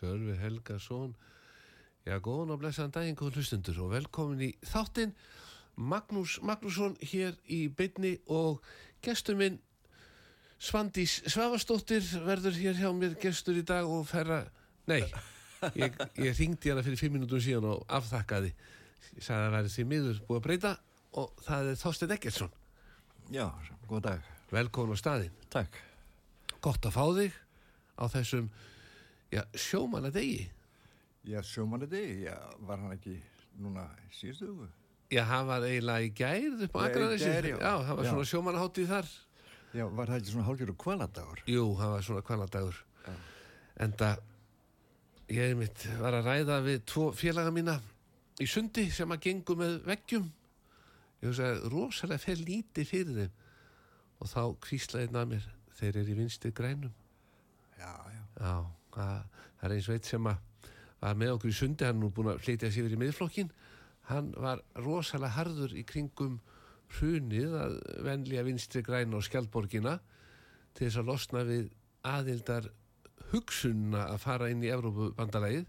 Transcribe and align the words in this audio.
Sölvi 0.00 0.36
Helgason 0.40 1.14
Já, 2.08 2.16
góðan 2.24 2.54
og 2.54 2.62
blessaðan 2.62 2.94
daginn, 2.94 3.16
góðan 3.18 3.36
hlustundur 3.36 3.80
og 3.84 3.90
velkomin 3.92 4.40
í 4.46 4.54
þáttinn. 4.64 5.10
Magnús 5.76 6.38
Magnússon 6.44 6.94
hér 7.04 7.36
í 7.52 7.66
beinni 7.68 8.14
og 8.32 8.62
gestur 9.04 9.36
minn 9.36 9.58
Svandís 10.60 11.18
Svavastóttir 11.28 12.04
verður 12.24 12.56
hér 12.56 12.80
hjá 12.80 12.88
mér 12.96 13.14
gestur 13.20 13.56
í 13.60 13.64
dag 13.64 13.88
og 13.88 14.02
ferra, 14.08 14.42
nei, 14.88 15.00
ég, 15.76 15.94
ég 16.20 16.36
ringdi 16.40 16.72
hana 16.72 16.84
fyrir 16.84 17.00
fimm 17.00 17.16
minútum 17.16 17.40
síðan 17.40 17.68
og 17.70 17.84
afþakkaði. 18.00 18.50
Ég 19.16 19.24
sagði 19.24 19.38
að 19.38 19.46
það 19.46 19.54
væri 19.56 19.72
því 19.76 19.86
miður 19.92 20.20
búið 20.26 20.40
að 20.40 20.44
breyta 20.48 20.72
og 21.20 21.44
það 21.46 21.70
er 21.70 21.80
Þorstein 21.84 22.16
Eggertsson. 22.16 22.52
Já, 23.32 23.46
góð 23.88 24.04
dag. 24.08 24.28
velkomin 24.50 24.96
á 24.96 25.02
staðinn, 25.04 25.40
Takk. 25.52 25.80
gott 26.60 26.84
að 26.84 26.96
fá 26.96 27.04
þig 27.16 27.40
á 27.96 28.04
þessum 28.12 28.50
já, 29.32 29.42
sjómanna 29.54 30.10
degi 30.14 30.48
Já, 31.28 31.42
sjómanni 31.44 31.86
degi, 31.90 32.22
já, 32.26 32.36
var 32.64 32.78
hann 32.80 32.94
ekki 32.96 33.16
núna 33.60 33.84
síðustu 34.16 34.46
hugu? 34.50 34.68
já, 35.12 35.24
hann 35.28 35.46
var 35.50 35.66
eiginlega 35.66 36.06
í 36.06 36.12
gærð 36.16 36.64
upp 36.68 36.76
á 36.76 36.80
Akranesi 36.86 37.28
já. 37.28 37.58
hann 37.84 37.96
var 37.96 38.04
Já. 38.06 38.10
svona 38.14 38.30
sjómannaháttið 38.32 38.88
þar 38.94 39.10
Já, 39.74 39.84
var 39.86 40.06
það 40.10 40.16
ekki 40.20 40.32
svona 40.32 40.46
hálfgjörðu 40.48 40.76
kvaladagur? 40.82 41.42
jú, 41.46 41.64
hann 41.78 41.92
var 41.94 42.02
svona 42.06 42.22
kvannadagur 42.26 42.80
Já. 43.06 43.14
enda 43.86 44.10
ég 45.30 45.54
mitt 45.58 45.84
var 46.00 46.16
að 46.18 46.26
ræða 46.30 46.56
við 46.66 46.80
tvo 46.90 47.10
félaga 47.14 47.52
mína 47.54 47.76
í 48.40 48.46
sundi 48.50 48.88
sem 48.90 49.10
að 49.14 49.20
gengu 49.28 49.54
með 49.60 49.76
veggjum 49.86 50.26
ég 51.20 51.28
hugsaði 51.28 51.70
rosalega 51.70 52.22
fer 52.24 52.40
lítið 52.40 52.88
fyrir 52.88 53.18
þeim 53.20 53.38
og 54.20 54.28
þá 54.32 54.40
kvíslaði 54.66 55.06
einn 55.06 55.20
að 55.20 55.28
mér 55.34 55.46
þeir 55.78 55.98
eru 56.00 56.10
í 56.14 56.18
vinstri 56.18 56.50
grænum 56.56 56.92
Já, 57.78 57.92
já. 58.12 58.22
já, 58.40 58.54
það, 58.94 59.42
er 59.62 59.74
eins 59.76 59.88
og 59.88 59.96
eitt 59.96 60.08
sem 60.10 60.30
var 60.30 61.16
með 61.16 61.34
okkur 61.34 61.50
í 61.50 61.56
sundi, 61.56 61.86
hann 61.86 61.96
er 61.96 62.02
nú 62.02 62.10
búin 62.14 62.32
að 62.34 62.42
flytja 62.44 62.70
sér 62.70 62.88
yfir 62.88 62.96
í 62.98 63.02
miðflokkin 63.04 63.52
hann 64.10 64.32
var 64.36 64.62
rosalega 64.82 65.36
harður 65.36 65.74
í 65.78 65.84
kringum 65.86 66.38
hrunið 66.98 67.54
að 67.54 67.76
venlja 68.06 68.44
vinstri 68.46 68.82
græna 68.82 69.20
og 69.20 69.26
skjaldborgina 69.26 69.98
til 70.74 70.86
þess 70.86 71.00
að 71.00 71.10
losna 71.12 71.44
við 71.46 71.68
aðildar 72.06 72.70
hugsunna 73.30 74.08
að 74.10 74.22
fara 74.24 74.48
inn 74.50 74.64
í 74.64 74.72
Evrópubandalægið 74.74 75.68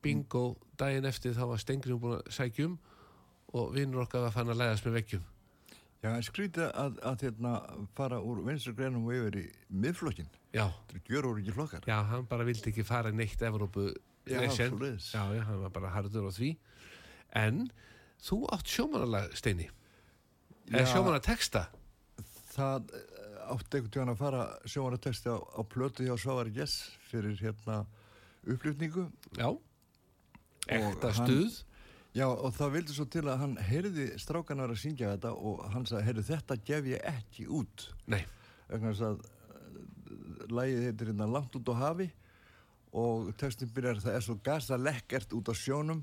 bingo, 0.00 0.56
daginn 0.80 1.08
eftir 1.08 1.36
þá 1.36 1.44
var 1.50 1.60
Stengriðum 1.60 2.00
búin 2.00 2.16
að 2.16 2.32
sækjum 2.32 2.78
og 3.60 3.74
vinnur 3.74 4.06
okkar 4.06 4.24
var 4.24 4.32
fann 4.32 4.52
að 4.52 4.62
læðast 4.62 4.86
með 4.86 4.96
veggjum. 5.00 5.24
Já, 6.00 6.14
en 6.14 6.24
skrítið 6.24 6.70
að, 6.70 7.00
að 7.04 7.24
hérna 7.26 7.54
fara 7.98 8.20
úr 8.24 8.40
vinstri 8.46 8.72
greinum 8.78 9.04
og 9.04 9.18
yfir 9.18 9.36
í 9.42 9.46
miðflokkin. 9.82 10.30
Já, 10.54 10.66
Þetta 10.90 11.02
gjör 11.12 11.28
úr 11.30 11.40
ekki 11.42 11.52
flokkar. 11.56 11.84
já, 11.86 11.98
hann 12.10 12.26
bara 12.30 12.44
vildi 12.48 12.70
ekki 12.72 12.84
fara 12.86 13.10
neitt 13.12 13.42
Evrópu 13.42 13.90
Já, 14.26 14.40
svoleiðis. 14.50 15.12
já, 15.14 15.22
já, 15.34 15.42
hann 15.48 15.62
var 15.62 15.70
bara 15.74 15.90
harður 15.94 16.28
á 16.28 16.32
því. 16.36 16.56
En 17.34 17.70
þú 18.22 18.42
átt 18.52 18.68
sjómanalag 18.68 19.32
Steini. 19.38 19.68
Eða 20.70 20.86
sjómanalag 20.92 21.24
texta. 21.24 21.64
Það 22.52 22.90
eh, 22.94 23.08
átti 23.54 23.78
einhvern 23.78 23.90
tíðan 23.94 24.12
að 24.12 24.20
fara 24.20 24.44
sjómanatexti 24.66 25.32
á, 25.32 25.38
á 25.38 25.60
plötu 25.66 26.04
hjá 26.06 26.14
Svavari 26.18 26.52
Gess 26.54 26.90
fyrir 27.10 27.38
hérna 27.40 27.86
upplýfningu. 28.46 29.08
já, 29.38 29.48
ekta 30.68 31.12
stuð. 31.14 31.64
Já, 32.14 32.26
og 32.26 32.50
það 32.56 32.72
vildi 32.74 32.94
svo 32.96 33.04
til 33.06 33.22
að 33.30 33.38
hann 33.38 33.52
heyrði 33.70 34.06
strákanar 34.18 34.72
að 34.74 34.80
syngja 34.82 35.12
þetta 35.14 35.30
og 35.30 35.60
hann 35.70 35.84
sagði, 35.86 36.06
heyrðu, 36.08 36.24
þetta 36.26 36.56
gef 36.66 36.88
ég 36.90 37.04
ekki 37.06 37.46
út. 37.46 37.84
nei, 38.10 38.24
þess 38.68 39.02
að 39.06 39.20
lagið 40.54 40.86
heitir 40.88 41.12
hérna 41.12 41.28
langt 41.30 41.56
út 41.56 41.70
á 41.72 41.74
hafi 41.86 42.10
og 42.96 43.30
textin 43.38 43.70
byrjar 43.74 44.00
það 44.02 44.16
er 44.18 44.24
svo 44.26 44.36
gasa 44.44 44.78
lekkert 44.80 45.34
út 45.36 45.50
á 45.50 45.54
sjónum 45.54 46.02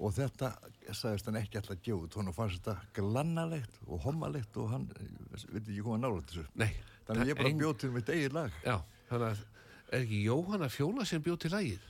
og 0.00 0.14
þetta 0.16 0.54
sagðist 0.96 1.28
hann 1.28 1.38
ekki 1.40 1.60
alltaf 1.60 1.90
út. 1.96 2.16
Hann 2.16 2.32
fannst 2.36 2.60
þetta 2.62 2.76
glannalegt 2.96 3.80
og 3.86 4.00
hommalegt 4.06 4.56
og 4.60 4.70
hann 4.72 4.88
eh, 4.96 5.44
veit 5.52 5.62
ekki 5.66 5.84
koma 5.84 6.00
nála 6.00 6.24
þessu. 6.24 6.46
Nei 6.60 6.72
þannig 7.06 7.24
að 7.24 7.32
ég 7.32 7.40
bara 7.40 7.50
Eng- 7.50 7.60
bjóð 7.60 7.78
til 7.82 7.92
mitt 7.94 8.10
eigið 8.12 8.36
lag. 8.36 8.58
Já, 8.64 8.76
þannig 9.10 9.30
að 9.30 9.46
er 9.90 10.04
ekki 10.04 10.20
Jóhanna 10.24 10.68
Fjóla 10.70 11.06
sem 11.08 11.24
bjóð 11.24 11.40
til 11.44 11.52
lagið? 11.56 11.86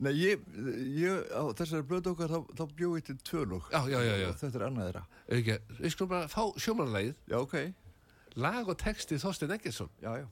Nei, 0.00 0.12
ég, 0.16 0.44
ég 0.96 1.32
á 1.36 1.44
þessari 1.58 1.84
blödu 1.84 2.14
okkar 2.14 2.32
þá, 2.32 2.38
þá 2.56 2.62
bjóð 2.78 2.94
ég 2.96 3.06
til 3.10 3.16
tvölug 3.28 3.66
og 3.68 4.36
þetta 4.40 4.50
er 4.56 4.64
annað 4.64 4.86
þeirra. 4.88 5.02
Við 5.80 5.92
skulum 5.92 6.12
bara 6.14 6.30
fá 6.32 6.40
sjómanalagið 6.56 7.18
Já, 7.28 7.36
ok, 7.42 7.56
lag 8.40 8.70
og 8.70 8.78
texti 8.80 9.18
Þorstein 9.20 9.52
Eggertsson. 9.58 9.90
Já, 10.00 10.14
já 10.22 10.28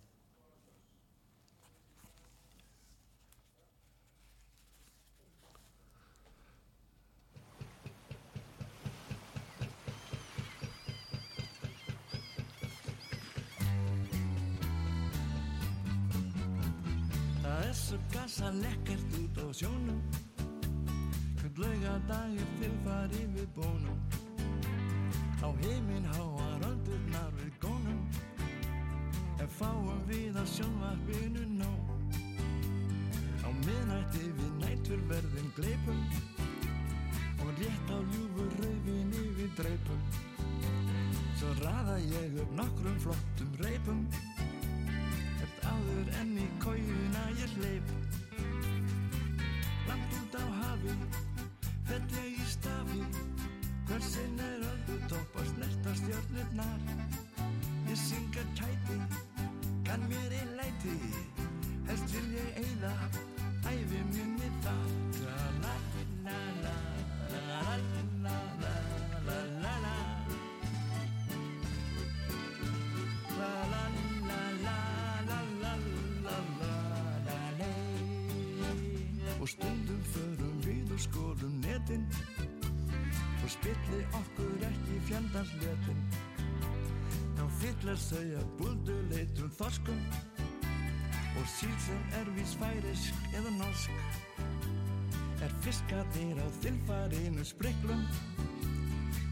Það 17.88 17.96
svo 17.96 18.08
gassa 18.12 18.49
lekkert 18.52 19.14
út 19.17 19.38
á 19.40 19.46
sjónum. 19.56 20.00
Hvern 21.40 21.55
laugadagir 21.56 22.50
tilfari 22.61 23.23
við 23.32 23.49
bónum. 23.56 23.96
Á 25.40 25.49
heiminn 25.62 26.05
háar 26.12 26.67
öldurnar 26.69 27.32
við 27.38 27.56
gónum. 27.64 28.05
En 29.40 29.49
fáum 29.56 30.05
við 30.05 30.37
að 30.37 30.52
sjónvarpinu 30.58 31.49
nóg. 31.56 31.88
Á 33.40 33.49
miðnætti 33.64 34.25
við 34.37 34.52
næturverðin 34.61 35.52
gleipum 35.56 36.06
Og 37.40 37.50
rétt 37.56 37.88
á 37.88 37.99
ljúfur 38.05 38.56
rauðin 38.61 39.20
yfir 39.25 39.52
dreipum. 39.56 40.08
Svo 41.40 41.56
raða 41.64 41.96
ég 42.05 42.37
upp 42.37 42.58
nokkrum 42.61 43.00
flottum 43.06 43.62
reipum 43.64 44.05
áður 45.73 46.11
enn 46.20 46.35
í 46.41 46.47
kójuna 46.62 47.25
ég 47.38 47.55
hleyp. 47.59 47.87
Langt 49.88 50.17
út 50.20 50.38
á 50.38 50.44
hafi 50.61 50.94
Fell 51.88 52.05
ég 52.19 52.37
í 52.37 52.47
stafi. 52.53 53.03
Hversin 53.88 54.43
er 54.44 54.67
öllu 54.73 54.99
topp 55.09 55.38
að 55.41 55.50
snerta 55.55 55.97
stjörnurnar. 56.03 56.81
Ég 57.88 57.99
synga 58.06 58.44
kæti 58.59 58.99
Kann 59.88 60.05
mér 60.11 60.37
ein 60.43 60.53
læti. 60.61 60.97
Helst 61.88 62.12
vil 62.12 62.29
ég 62.37 62.50
eyða 62.64 62.94
Æfi 63.69 64.00
minni 64.12 64.49
það 64.64 64.88
La 65.64 65.76
netin 81.88 82.06
Og 83.42 83.50
spilli 83.50 84.00
okkur 84.12 84.64
ekki 84.68 85.00
fjandans 85.09 85.52
letin 85.62 86.00
Þá 87.38 87.45
fyllar 87.61 88.00
þau 88.02 88.25
að 88.40 88.49
buldu 88.59 88.95
leitum 89.12 89.50
þorskum. 89.54 90.00
Og 91.38 91.45
síl 91.52 91.75
sem 91.85 92.09
er 92.18 92.30
vís 92.35 92.54
færisk 92.59 93.28
eða 93.38 93.52
norsk 93.57 93.92
Er 95.47 95.54
fiskatir 95.62 96.40
á 96.42 96.47
þilfarinu 96.59 97.45
spriklum. 97.47 98.02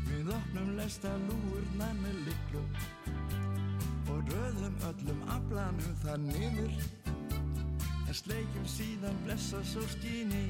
Við 0.06 0.30
opnum 0.36 0.70
lesta 0.78 1.10
lúurnar 1.26 1.96
með 1.98 2.20
liklum 2.28 2.70
og 4.06 4.30
röðum 4.30 4.76
öllum 4.86 5.24
aflanum 5.34 5.98
það 6.04 6.28
niður. 6.28 6.76
En 8.06 8.14
sleikjum 8.14 8.70
síðan 8.70 9.18
blessa 9.26 9.64
svo 9.66 9.82
skíni 9.96 10.46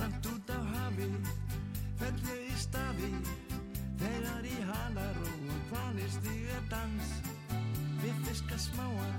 langt 0.00 0.26
út 0.26 0.50
á 0.50 0.58
hafi 0.72 1.08
fell 2.00 2.20
ég 2.32 2.46
í 2.48 2.56
stafi. 2.56 3.10
Þegar 4.00 4.46
í 4.48 4.56
halaróum 4.70 5.58
hvalir 5.68 6.08
stíga 6.14 6.60
dans. 6.72 7.10
Við 8.00 8.22
fiska 8.24 8.56
smáa 8.58 9.10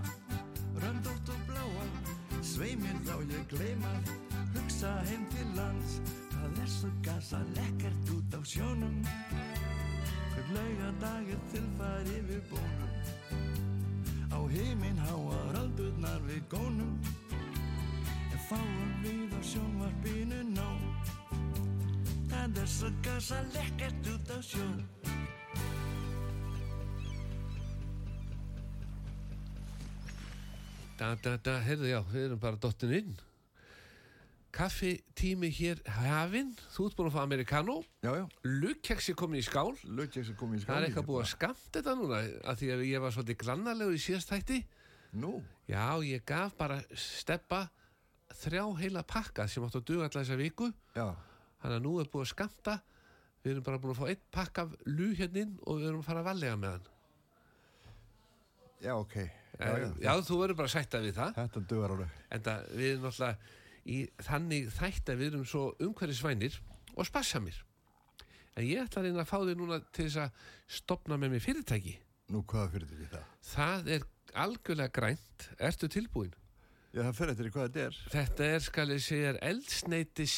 röndótt 0.82 1.30
og 1.30 1.44
bláa. 1.50 1.86
Svei 2.42 2.74
mér 2.82 2.98
þá 3.06 3.16
ég 3.30 3.46
gleyma 3.54 3.94
hugsa 4.56 4.96
heim 5.10 5.28
til 5.36 5.50
lands. 5.60 6.00
Það 6.34 6.62
er 6.66 6.72
svo 6.78 6.92
gasa 7.06 7.42
lekkert 7.54 8.14
út 8.18 8.38
á 8.38 8.42
sjónum. 8.42 8.98
Hver 10.34 10.54
laugardag 10.56 11.34
er 11.36 11.42
tilfæri 11.54 12.22
við 12.30 12.42
bónum. 12.50 12.94
Á 14.34 14.40
heiminn 14.50 15.04
háar 15.06 15.62
aldurnar 15.62 16.24
við 16.26 16.42
gónum 16.50 16.98
fáum 18.52 18.96
við 19.00 19.32
á 19.32 19.40
sjónvarpinu 19.48 20.42
nóg. 20.52 21.12
Það 22.32 22.58
er 22.60 22.68
svo 22.68 22.90
gasa 23.06 23.40
lekkert 23.54 24.10
út 24.12 24.32
á 24.36 24.40
sjó. 24.44 24.68
Da, 31.00 31.16
da, 31.24 31.38
da, 31.42 31.58
heyrðu, 31.66 31.88
já, 31.90 32.00
við 32.12 32.28
erum 32.28 32.42
bara 32.44 32.60
dottin 32.62 32.96
inn. 33.00 33.16
Kaffi 34.52 34.98
tími 35.16 35.48
hér 35.56 35.80
hafinn, 35.88 36.52
þú 36.76 36.90
ert 36.90 36.98
búin 37.00 37.08
að 37.08 37.16
fá 37.16 37.22
amerikano, 37.24 37.78
Já, 38.04 38.12
já, 38.20 38.26
lukkeksi 38.44 39.16
komin 39.16 39.40
í 39.40 39.46
skál, 39.48 39.72
lögkjæk 39.88 40.28
sem 40.28 40.36
kom 40.36 40.52
í 40.52 40.60
það 40.60 40.66
skáli 40.68 40.82
er 40.82 40.88
eitthvað 40.90 41.08
búið 41.08 41.24
að 41.24 41.30
skamt 41.32 41.68
þetta 41.72 41.94
núna, 41.96 42.20
að 42.52 42.60
því 42.60 42.72
að 42.76 42.84
ég 42.90 43.06
var 43.06 43.16
svolítið 43.16 43.40
glannalegur 43.46 43.96
í 43.96 44.02
síðast 44.04 44.34
þætti. 44.34 44.60
Nú, 45.24 45.38
Já, 45.72 45.86
ég 46.04 46.28
gaf 46.28 46.54
bara 46.60 46.82
steppa 47.00 47.70
þrjá 48.40 48.64
heila 48.82 49.04
pakka 49.08 49.48
sem 49.52 49.64
áttu 49.68 49.82
að 49.82 49.88
duga 49.92 50.08
alltaf 50.08 50.24
þessa 50.24 50.40
viku 50.40 50.70
Já, 50.96 51.08
þannig 51.62 51.78
að 51.78 51.86
nú 51.86 51.94
er 52.02 52.10
búið 52.14 52.26
að 52.28 52.32
skamta 52.34 52.76
við 53.44 53.52
erum 53.56 53.64
bara 53.66 53.80
búin 53.82 53.94
að 53.96 54.00
fá 54.02 54.10
einn 54.14 54.24
pakka 54.36 54.66
af 54.68 54.76
lú 54.86 55.08
hérna 55.18 55.44
inn 55.46 55.56
og 55.66 55.80
við 55.82 55.88
erum 55.92 56.02
að 56.04 56.10
fara 56.12 56.24
að 56.24 56.30
vallega 56.32 56.60
með 56.62 56.76
hann 56.76 56.90
já, 58.82 58.94
ok. 58.98 59.16
Já, 59.62 59.66
já, 59.78 59.88
já. 60.02 60.12
þú 60.26 60.38
verður 60.42 60.58
bara 60.62 60.70
að 60.72 60.76
sætta 60.76 61.02
við 61.04 61.18
það 61.18 61.34
Þetta 61.38 61.64
dugar 61.70 61.92
alveg. 61.96 62.14
en 62.34 62.46
það 62.46 62.70
við 62.80 62.92
erum 62.92 63.04
náttúrulega 63.08 63.58
í 63.92 63.98
þannig 64.28 64.70
þætt 64.78 65.10
að 65.12 65.20
við 65.22 65.30
erum 65.32 65.46
svo 65.50 65.64
umhverfisvænir 65.82 66.58
og 66.96 67.08
spassamir 67.10 67.58
en 68.58 68.66
ég 68.68 68.82
ætla 68.84 69.02
að 69.02 69.08
reyna 69.10 69.24
að 69.24 69.30
fá 69.32 69.38
þig 69.48 69.58
núna 69.62 69.80
til 69.96 70.06
þess 70.08 70.22
að 70.26 70.48
stopna 70.82 71.18
með 71.22 71.36
mér 71.36 71.46
fyrirtæki 71.46 71.96
Nú, 72.32 72.42
hvaða 72.48 72.70
fyrir 72.76 72.92
þetta 72.94 73.22
það? 73.22 73.32
það 73.52 73.90
er 73.98 74.06
algjörlega 74.46 74.94
grænt 74.96 75.48
ertu 75.60 75.90
tilbúin? 75.92 76.34
Já, 76.92 77.02
það 77.08 77.18
fyrir 77.18 77.48
í 77.48 77.54
hvað 77.56 77.68
þetta 77.68 77.84
er. 77.88 77.98
Þetta 78.12 78.48
er, 78.48 78.64
skal 78.66 78.88
ég 78.92 79.04
segja, 79.06 79.34
eldsneitis 79.48 80.38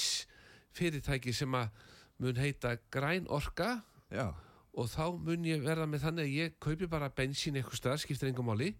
fyrirtæki 0.77 1.33
sem 1.33 1.57
að 1.57 1.85
mun 2.21 2.41
heita 2.41 2.75
Græn 2.93 3.29
Orka. 3.33 3.75
Já, 4.13 4.27
og 4.73 4.89
þá 4.89 5.05
mun 5.17 5.45
ég 5.45 5.63
verða 5.65 5.87
með 5.89 6.07
þannig 6.07 6.27
að 6.29 6.37
ég 6.37 6.57
kaupi 6.61 6.89
bara 6.89 7.11
bensín 7.13 7.57
eitthvað 7.57 7.81
stöðar, 7.81 8.01
skiptir 8.03 8.29
engum 8.29 8.49
máli. 8.49 8.73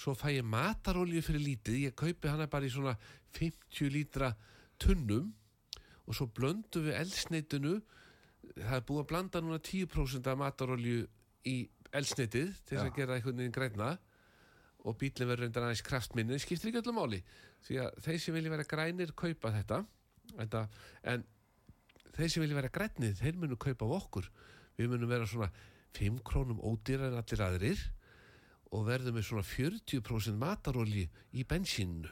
Svo 0.00 0.14
fæ 0.16 0.30
ég 0.32 0.46
matarolju 0.46 1.20
fyrir 1.20 1.42
lítið. 1.44 1.78
Ég 1.90 1.96
kaupi 1.98 2.30
hana 2.30 2.46
bara 2.48 2.64
í 2.64 2.70
svona 2.72 2.94
50 3.36 3.90
lítra 3.92 4.30
tunnum. 4.80 5.26
Og 6.08 6.16
svo 6.16 6.26
blöndum 6.32 6.86
við 6.86 6.96
eldsneitinu 6.96 7.74
það 8.56 8.76
er 8.76 8.86
búið 8.86 9.02
að 9.02 9.08
blanda 9.10 9.42
núna 9.44 9.58
10% 9.62 10.30
af 10.30 10.38
matarolju 10.40 11.02
í 11.48 11.56
eldsneitið 11.96 12.54
til 12.68 12.78
Já. 12.78 12.84
að 12.84 12.94
gera 12.96 13.16
einhvern 13.16 13.40
veginn 13.40 13.54
grænna 13.54 13.90
og 14.84 14.96
bílinn 15.00 15.28
verður 15.28 15.46
reyndar 15.46 15.66
aðeins 15.66 15.84
kraftminni 15.84 16.36
en 16.36 16.42
skiptir 16.42 16.70
ekki 16.70 16.80
öllum 16.82 17.00
máli 17.00 17.20
því 17.66 17.80
að 17.84 17.98
þeir 18.06 18.20
sem 18.24 18.36
vilja 18.36 18.54
vera 18.54 18.68
grænir 18.68 19.12
kaupa 19.12 19.52
þetta, 19.56 19.82
þetta 20.36 20.62
en 21.12 21.26
þeir 22.16 22.32
sem 22.32 22.44
vilja 22.44 22.60
vera 22.60 22.72
grænir 22.72 23.18
þeir 23.20 23.40
munu 23.40 23.58
kaupa 23.60 23.88
á 23.88 23.90
okkur 23.98 24.30
við 24.78 24.92
munum 24.92 25.10
vera 25.10 25.28
svona 25.28 25.50
5 25.98 26.22
krónum 26.24 26.62
ódýrar 26.64 27.10
en 27.10 27.20
allir 27.20 27.44
aðrir 27.44 27.84
og 28.70 28.86
verðum 28.86 29.18
með 29.18 29.28
svona 29.28 29.44
40% 29.44 30.40
matarolji 30.40 31.08
í 31.36 31.44
bensínu 31.44 32.08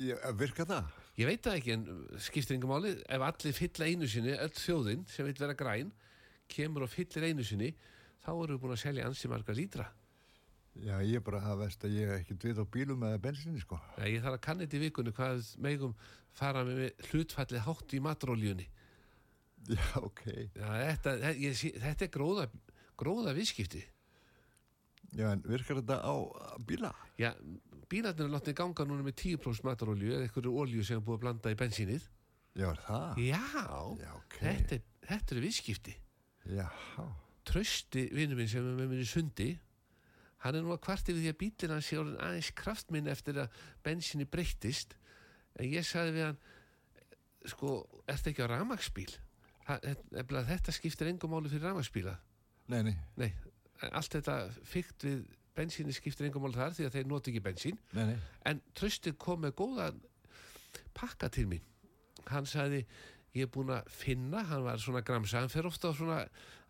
já 0.00 0.16
virka 0.32 0.64
það? 0.64 0.88
ég 1.20 1.28
veit 1.28 1.44
það 1.44 1.56
ekki 1.58 1.72
en 1.74 1.86
skiptir 2.22 2.56
yngur 2.56 2.70
máli 2.72 2.94
ef 3.04 3.24
allir 3.26 3.56
fylla 3.56 3.88
einu 3.90 4.08
sinni, 4.08 4.32
öll 4.32 4.54
þjóðin 4.56 5.06
sem 5.10 5.26
vil 5.28 5.36
vera 5.36 5.56
græn, 5.58 5.90
kemur 6.50 6.86
og 6.86 6.92
fyllir 6.92 7.28
einu 7.28 7.44
sinni, 7.44 7.74
þá 8.24 8.30
erum 8.32 8.54
við 8.54 8.62
búin 8.62 8.76
að 8.76 8.82
selja 8.84 9.08
ansi 9.08 9.30
marga 9.30 9.56
lítra. 9.56 9.88
Já, 10.80 10.94
ég 11.04 11.18
er 11.18 11.24
bara 11.26 11.40
að 11.44 11.58
veist 11.64 11.82
að 11.84 11.94
ég 11.98 12.08
hef 12.08 12.22
ekkert 12.22 12.44
við 12.48 12.60
á 12.62 12.64
bílum 12.72 13.02
eða 13.04 13.20
bensinni, 13.20 13.60
sko. 13.60 13.76
Ja, 13.98 14.06
ég 14.08 14.22
þarf 14.24 14.38
að 14.38 14.44
kanna 14.46 14.64
þetta 14.64 14.78
í 14.78 14.82
vikunni 14.86 15.12
hvað 15.16 15.48
megum 15.66 15.94
fara 16.40 16.62
með 16.64 16.86
hlutfallið 17.10 17.64
hátt 17.66 17.94
í 17.96 18.00
mataroljunni. 18.06 18.66
Já, 19.68 19.84
ok. 20.00 20.22
Ja, 20.56 20.70
þetta, 20.88 21.16
ég, 21.36 21.58
þetta 21.82 22.06
er 22.06 22.12
gróða, 22.14 22.46
gróða 23.00 23.34
viðskipti. 23.36 23.82
Já, 25.18 25.26
en 25.34 25.42
virkar 25.44 25.80
þetta 25.82 25.98
á 26.00 26.14
bíla? 26.64 26.92
Já, 27.20 27.32
bílarnir 27.90 28.28
er 28.28 28.32
látnið 28.32 28.56
ganga 28.62 28.86
núna 28.88 29.04
með 29.04 29.18
10% 29.24 29.66
matarolju 29.66 30.12
eða 30.14 30.28
einhverju 30.28 30.52
olju 30.62 30.84
sem 30.86 31.00
er 31.00 31.04
búið 31.04 31.18
að 31.18 31.24
blanda 31.26 31.52
í 31.52 31.58
bensínið. 31.60 32.06
Já, 32.56 32.68
er 32.72 32.80
það? 32.86 33.18
Já, 33.26 33.42
Já, 34.00 34.12
ok. 34.16 34.36
þetta, 34.40 34.78
er- 34.78 35.08
þetta 35.10 35.34
eru 35.36 35.44
viðskipti. 35.44 35.96
Já, 36.56 36.68
Trausti 37.50 38.06
vinnu 38.14 38.36
minn 38.38 38.48
sem 38.48 38.64
er 38.64 38.76
með 38.78 38.90
mér 38.94 39.02
í 39.04 39.08
sundi 39.10 39.48
hann 40.44 40.56
er 40.56 40.64
nú 40.64 40.74
að 40.74 40.82
kvart 40.86 41.10
yfir 41.12 41.20
því 41.20 41.32
að 41.32 41.40
bílinn 41.42 41.74
hans 41.76 41.90
sé 41.90 41.98
orðin 42.00 42.22
aðeins 42.24 42.52
kraftminn 42.56 43.10
eftir 43.12 43.40
að 43.42 43.60
bensinni 43.84 44.26
breyttist. 44.28 44.96
En 45.58 45.68
ég 45.68 45.86
sagði 45.86 46.16
við 46.16 46.28
hann 46.28 46.40
sko, 47.48 47.74
ertu 48.10 48.32
ekki 48.32 48.44
á 48.44 48.52
ramagsbíl 48.52 49.10
þetta 49.78 50.74
skiptir 50.74 51.10
engum 51.10 51.32
máli 51.34 51.50
fyrir 51.50 51.68
ramagsbíla 51.68 52.16
nei, 52.72 52.80
nei, 52.86 52.96
nei, 53.20 53.30
allt 53.90 54.16
þetta 54.16 54.36
fygt 54.66 55.06
við 55.06 55.22
bensinni 55.56 55.94
skiptir 55.94 56.28
engum 56.28 56.44
máli 56.44 56.58
þar 56.58 56.76
því 56.76 56.88
að 56.88 56.96
þeir 56.96 57.08
noti 57.10 57.32
ekki 57.32 57.42
bensín. 57.44 57.80
Nei, 57.96 58.04
nei. 58.12 58.18
en 58.48 58.60
Trausti 58.76 59.12
kom 59.18 59.42
með 59.44 59.56
góðan 59.60 60.02
pakka 60.96 61.30
til 61.32 61.46
mín. 61.50 61.64
Hann 62.30 62.46
sagði 62.48 62.84
ég 63.34 63.46
er 63.46 63.50
búin 63.52 63.72
að 63.74 63.90
finna, 63.94 64.44
hann 64.46 64.64
var 64.66 64.80
svona 64.82 65.02
gramsa 65.06 65.42
hann 65.42 65.52
fer 65.52 65.68
ofta 65.68 65.90
á 65.90 65.92
svona, 65.94 66.20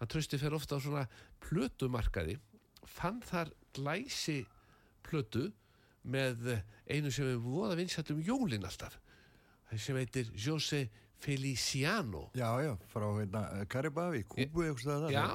hann 0.00 0.10
Trausti 0.12 0.40
fer 0.40 0.56
ofta 0.56 0.76
á 0.76 0.80
svona 0.80 1.04
plötumarkaði. 1.44 2.38
Fann 2.88 3.20
þar 3.24 3.52
glæsi 3.76 4.40
plötu 5.06 5.50
með 6.02 6.62
einu 6.90 7.12
sem 7.12 7.28
er 7.28 7.40
voða 7.44 7.76
vinsætt 7.78 8.10
um 8.14 8.20
jólin 8.24 8.64
alltaf 8.66 8.96
sem 9.76 9.96
heitir 9.96 10.30
Jose 10.34 10.88
Feliciano 11.20 12.30
Já, 12.34 12.48
já, 12.64 12.76
frá 12.88 13.06
hérna 13.18 13.42
Karibavi, 13.68 14.24
Kúbu, 14.24 14.64
eitthvað. 14.64 15.10
Já, 15.12 15.26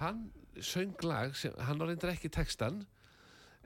hann 0.00 0.30
söng 0.60 0.96
lag, 1.04 1.36
sem, 1.36 1.52
hann 1.60 1.78
var 1.78 1.90
reyndar 1.92 2.14
ekki 2.14 2.30
textan, 2.32 2.80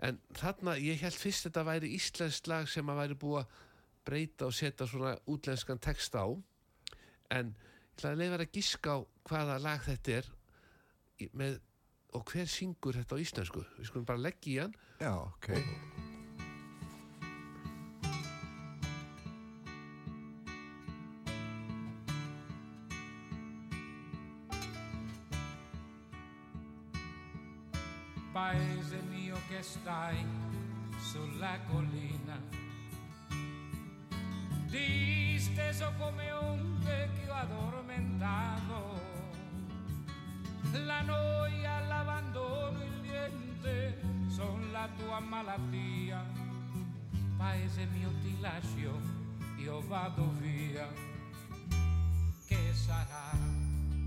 en 0.02 0.18
þarna, 0.36 0.74
ég 0.82 1.00
held 1.04 1.16
fyrst 1.16 1.46
þetta 1.46 1.64
væri 1.68 1.92
íslenskt 1.96 2.50
lag 2.50 2.66
sem 2.70 2.90
að 2.90 3.00
væri 3.00 3.18
búið 3.22 3.44
að 3.44 3.60
breyta 4.04 4.48
og 4.50 4.56
setja 4.56 4.88
svona 4.90 5.14
útlenskan 5.30 5.80
text 5.80 6.18
á, 6.18 6.26
en 7.32 7.54
ég 7.54 7.94
ætla 7.94 8.10
að 8.10 8.20
leifa 8.20 8.40
að 8.42 8.56
giska 8.58 8.98
á 8.98 8.98
hvaða 9.30 9.60
lag 9.62 9.84
þetta 9.86 10.18
er 10.18 10.30
með, 11.32 11.60
og 12.14 12.24
hver 12.30 12.48
syngur 12.50 12.96
þetta 13.00 13.18
á 13.18 13.22
íslensku. 13.26 13.66
Við 13.78 13.90
skulum 13.90 14.08
bara 14.08 14.26
leggja 14.30 14.52
í 14.52 14.58
hann. 14.62 14.74
Já, 15.02 15.14
ok. 15.18 15.50
paese 28.34 29.00
mio 29.10 29.38
che 29.48 29.62
stai 29.62 30.26
sulla 30.98 31.56
collina, 31.68 32.36
disteso 34.66 35.92
come 35.96 36.32
un 36.32 36.80
vecchio 36.82 37.32
addormentato, 37.32 39.23
la 40.84 41.02
noia, 41.02 41.80
l'abbandono, 41.80 42.82
il 42.82 43.00
niente 43.02 44.00
son 44.28 44.70
la 44.72 44.88
tua 44.96 45.20
malattia, 45.20 46.24
paese 47.36 47.86
mio 47.86 48.10
ti 48.22 48.40
lascio, 48.40 49.00
io 49.56 49.80
vado 49.86 50.32
via, 50.40 50.88
che 52.46 52.72
sarà, 52.72 53.30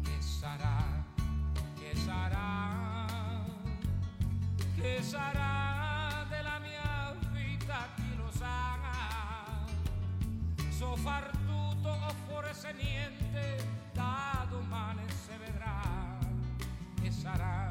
che 0.03 0.21
sarà, 0.21 1.03
che 1.79 1.95
sarà 1.95 2.77
che 4.79 5.01
sarà 5.01 6.23
della 6.29 6.59
mia 6.59 7.15
vita 7.31 7.89
chi 7.95 8.15
lo 8.15 8.29
sa 8.31 8.77
so 10.69 10.95
far 10.95 11.31
tutto 11.45 11.89
oppure 11.89 12.53
se 12.53 12.71
niente 12.73 13.86
sarà 17.27 17.69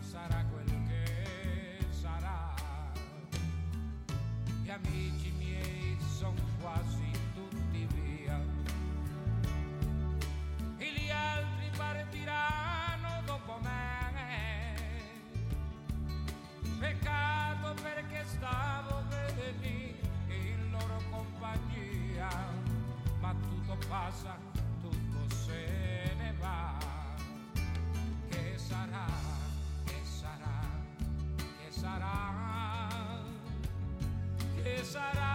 sarà 0.00 0.44
quel 0.50 0.72
che 0.88 1.86
sarà. 1.90 2.54
Gli 4.62 4.70
amici 4.70 5.30
miei 5.36 5.98
sono 6.18 6.40
quasi 6.60 7.10
tutti 7.34 7.86
via. 7.94 8.40
E 10.78 10.92
gli 10.96 11.10
altri 11.10 11.70
partiranno 11.76 13.22
dopo 13.26 13.58
me. 13.60 13.80
Peccato 16.78 17.74
perché 17.82 18.24
stavo 18.24 19.02
bene 19.08 19.94
in 20.28 20.70
loro 20.70 20.98
compagnia, 21.10 22.28
ma 23.20 23.34
tutto 23.34 23.76
passa, 23.86 24.36
tutto 24.80 25.34
se 25.34 26.14
ne 26.16 26.34
va. 26.40 26.81
Sarà, 28.72 29.06
che 29.84 30.00
sarà, 30.02 30.60
che 31.36 31.70
sarà, 31.70 33.20
che 34.62 34.82
sarà 34.82 35.31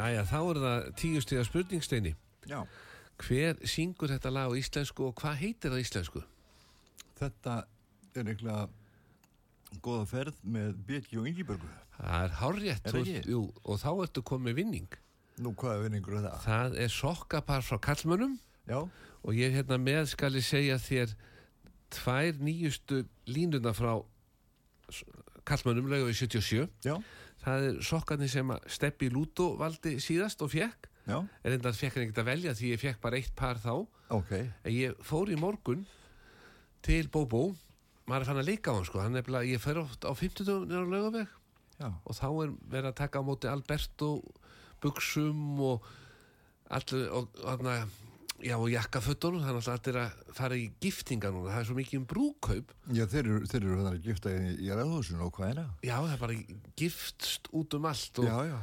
Jæja, 0.00 0.24
þá 0.30 0.38
er 0.40 0.60
það 0.64 0.88
tíu 1.00 1.22
stiga 1.24 1.44
spurningsteini. 1.44 2.14
Já. 2.48 2.60
Hver 3.20 3.60
syngur 3.68 4.12
þetta 4.14 4.32
lag 4.32 4.48
á 4.48 4.56
íslensku 4.56 5.10
og 5.10 5.14
hvað 5.20 5.40
heitir 5.42 5.74
það 5.74 5.82
íslensku? 5.84 6.22
Þetta 7.20 7.56
er 8.16 8.32
eitthvað 8.32 8.72
góða 9.84 10.06
ferð 10.08 10.40
með 10.42 10.72
Björki 10.88 11.20
og 11.20 11.28
Ingibergu. 11.28 11.68
Það 12.00 12.24
er 12.24 12.36
hárrétt. 12.40 12.88
Er 12.88 13.00
ekki? 13.02 13.18
Jú, 13.28 13.42
og 13.62 13.80
þá 13.82 13.90
ertu 14.06 14.24
komið 14.26 14.56
vinning. 14.62 15.00
Nú, 15.40 15.52
hvað 15.56 15.76
er 15.76 15.84
vinningur 15.84 16.20
það? 16.20 16.38
Það 16.44 16.78
er 16.84 16.94
sokkapar 16.94 17.64
frá 17.64 17.78
kallmönnum 17.80 18.38
Já, 18.68 18.80
og 19.20 19.36
ég 19.36 19.54
hérna 19.56 19.78
með 19.80 20.10
skal 20.12 20.34
ég 20.36 20.44
segja 20.44 20.76
þér 20.80 21.14
tvær 21.90 22.40
nýjustu 22.44 23.02
línuna 23.28 23.72
frá 23.76 23.94
kallmönnum 25.48 25.88
lögu 25.90 26.10
í 26.12 26.16
77. 26.16 26.68
já, 26.84 26.94
Það 27.40 27.66
er 27.70 27.78
sokkarnir 27.88 28.28
sem 28.28 28.50
að 28.52 28.66
Steppi 28.68 29.08
Lúto 29.12 29.54
valdi 29.60 29.94
síðast 30.02 30.42
og 30.44 30.50
fekk. 30.52 30.88
já, 31.06 31.16
En 31.44 31.52
enda 31.56 31.72
fekk 31.72 31.94
hann 31.96 32.04
ekkert 32.04 32.20
að 32.22 32.28
velja 32.30 32.52
því 32.58 32.72
ég 32.74 32.80
fekk 32.82 33.00
bara 33.00 33.16
eitt 33.16 33.34
par 33.36 33.56
þá. 33.56 33.86
ok. 34.10 34.32
En 34.64 34.72
ég 34.72 34.94
fór 35.02 35.30
í 35.32 35.36
morgun 35.40 35.86
til 36.82 37.08
Bóbó. 37.08 37.54
Maður 38.06 38.20
er 38.20 38.28
fann 38.28 38.40
að 38.42 38.48
leika 38.50 38.72
á 38.72 38.76
hann 38.76 38.84
sko. 38.84 39.00
Hann 39.00 39.16
er 39.16 39.22
bara, 39.22 39.42
ég 39.46 39.60
fer 39.62 39.78
oft 39.80 40.04
á 40.04 40.12
50 40.12 40.48
á 40.68 40.82
laugaveg 40.84 41.28
Já, 41.80 41.88
og 42.04 42.12
þá 42.12 42.26
er 42.44 42.50
verið 42.68 42.88
að 42.90 42.98
taka 43.00 43.20
á 43.20 43.24
móti 43.24 43.48
Alberto 43.48 44.08
buksum 44.82 45.60
og 45.64 45.86
allir 46.70 47.08
og, 47.08 47.28
og, 47.40 47.64
og, 47.64 48.09
já, 48.44 48.54
og 48.56 48.68
jakkafötunum 48.72 49.42
þannig 49.44 49.66
að 49.68 49.72
allir 49.74 49.98
að 50.00 50.34
fara 50.36 50.56
í 50.58 50.66
giftinga 50.82 51.30
núna 51.34 51.52
það 51.54 51.62
er 51.62 51.68
svo 51.68 51.78
mikið 51.78 52.00
um 52.00 52.06
brúkaup 52.10 52.74
já 52.96 53.04
þeir 53.12 53.24
eru, 53.24 53.40
þannig 53.52 53.88
að 53.90 54.04
gifta 54.06 54.34
í, 54.34 54.52
í 54.64 54.70
ræðhúsinu 54.74 55.24
og 55.26 55.32
hvað 55.36 55.50
er 55.52 55.58
það? 55.60 55.72
já 55.88 55.94
það 55.96 56.12
er 56.14 56.22
bara 56.24 56.38
giftst 56.82 57.50
út 57.60 57.76
um 57.78 57.88
allt 57.90 58.22
og, 58.22 58.30
Já, 58.30 58.36
já, 58.50 58.60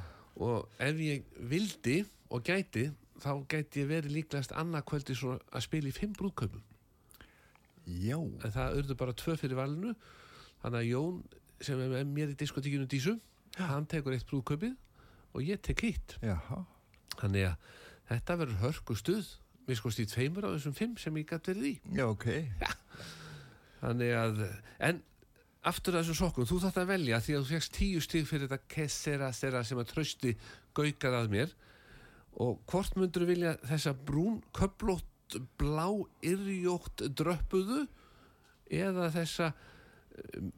og 0.48 0.82
ef 0.88 1.04
ég 1.08 1.28
vildi 1.52 1.98
og 2.30 2.44
gæti 2.48 2.88
þá 3.22 3.32
gæti 3.50 3.82
ég 3.84 3.90
verið 3.90 4.16
líklegast 4.18 4.54
annað 4.58 4.86
kvöldi 4.92 5.16
svona 5.18 5.40
að 5.50 5.64
spila 5.66 5.90
í 5.90 5.96
fimm 5.96 6.12
brúðkaupum. 6.18 6.62
Já, 7.88 8.18
en 8.20 8.54
það 8.54 8.76
urðu 8.82 8.98
bara 9.00 9.16
tvö 9.18 9.38
fyrir 9.40 9.58
valinu 9.58 9.94
þannig 10.62 10.80
að 10.82 10.90
Jón 10.92 11.22
sem 11.64 11.80
er 11.82 11.94
með 11.94 12.12
mér 12.14 12.34
í 12.34 12.38
diskotíkinu 12.38 12.86
Dísu 12.92 13.16
hann 13.58 13.88
tekur 13.90 14.14
eitt 14.14 14.28
brúðkaupið 14.30 14.76
og 15.34 15.46
ég 15.46 15.62
tek 15.66 15.82
hitt. 15.86 16.18
Já, 16.22 16.38
Þannig 17.18 17.48
að 17.48 17.70
þetta 18.12 18.38
verður 18.44 18.62
hörku 18.62 18.98
stuð 19.00 19.32
við 19.68 19.80
skoðst 19.82 20.02
í 20.04 20.08
tveimur 20.10 20.48
á 20.48 20.54
þessum 20.56 20.76
fimm 20.78 20.96
sem 21.02 21.20
ég 21.20 21.28
gætt 21.30 21.52
verið 21.52 21.70
í. 21.70 21.76
já, 21.98 22.06
ok. 22.08 22.28
Þannig 23.82 24.14
að, 24.18 24.42
en 24.88 25.02
aftur 25.68 25.98
að 25.98 26.06
þessum 26.06 26.20
sokkum, 26.22 26.48
þú 26.50 26.60
þátt 26.64 26.82
að 26.82 26.92
velja 26.94 27.22
því 27.24 27.36
að 27.36 27.44
þú 27.44 27.56
fegst 27.58 27.76
tíu 27.76 28.02
stig 28.04 28.28
fyrir 28.30 28.48
þetta 28.48 28.72
kessera 28.72 29.32
stera 29.36 29.64
sem 29.68 29.82
að 29.82 29.92
trösti 29.92 30.34
gaukar 30.78 31.20
að 31.20 31.32
mér 31.34 31.54
og 32.38 32.60
hvort 32.70 32.98
myndur 33.00 33.26
vilja 33.28 33.56
þessa 33.66 33.94
brún 34.08 34.40
köplótt 34.56 35.38
blá 35.60 35.88
yrjótt 36.24 37.04
dröppuðu 37.18 37.84
eða 38.72 39.10
þessa 39.16 39.50
um, 40.38 40.52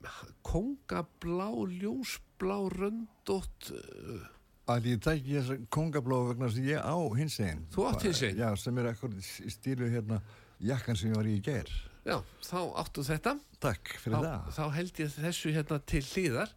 kongablá 0.45 1.47
ljósblá 1.79 2.57
röndótt 2.75 3.71
uh, 3.73 4.27
Að 4.69 4.85
ég 4.91 4.99
tæki 5.01 5.33
þessa 5.39 5.55
kongablóð 5.73 6.27
vegna 6.33 6.49
sem 6.53 6.67
ég 6.69 6.81
á 6.85 6.93
hins 7.17 7.39
einn. 7.41 7.63
Þú 7.73 7.85
átt 7.89 8.03
hinsegin? 8.05 8.37
Já, 8.43 8.49
sem 8.61 8.77
er 8.77 8.89
ekkur 8.91 9.15
í 9.17 9.51
stílu 9.53 9.87
hérna 9.89 10.19
jakkan 10.61 10.97
sem 10.99 11.09
ég 11.09 11.17
var 11.17 11.29
í 11.29 11.37
í 11.39 11.43
ger. 11.45 11.69
já, 12.05 12.17
þá 12.45 12.59
áttu 12.81 13.03
þetta 13.05 13.33
Takk 13.59 13.89
fyrir 13.99 14.17
þá, 14.17 14.23
það. 14.25 14.51
þá 14.55 14.63
held 14.77 14.99
ég 15.03 15.09
þessu 15.15 15.51
hérna 15.55 15.79
til 15.85 16.01
hlýðar 16.05 16.53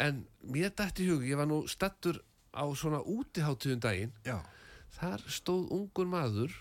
en 0.00 0.22
mér 0.54 0.72
dætti 0.78 1.06
hug 1.10 1.24
ég 1.28 1.36
var 1.38 1.46
nú 1.50 1.58
stattur 1.68 2.18
á 2.56 2.64
svona 2.76 3.02
útiháttuðum 3.04 3.80
daginn 3.84 4.12
Já, 4.26 4.38
þar 4.98 5.22
stóð 5.28 5.68
ungur 5.76 6.08
maður 6.10 6.54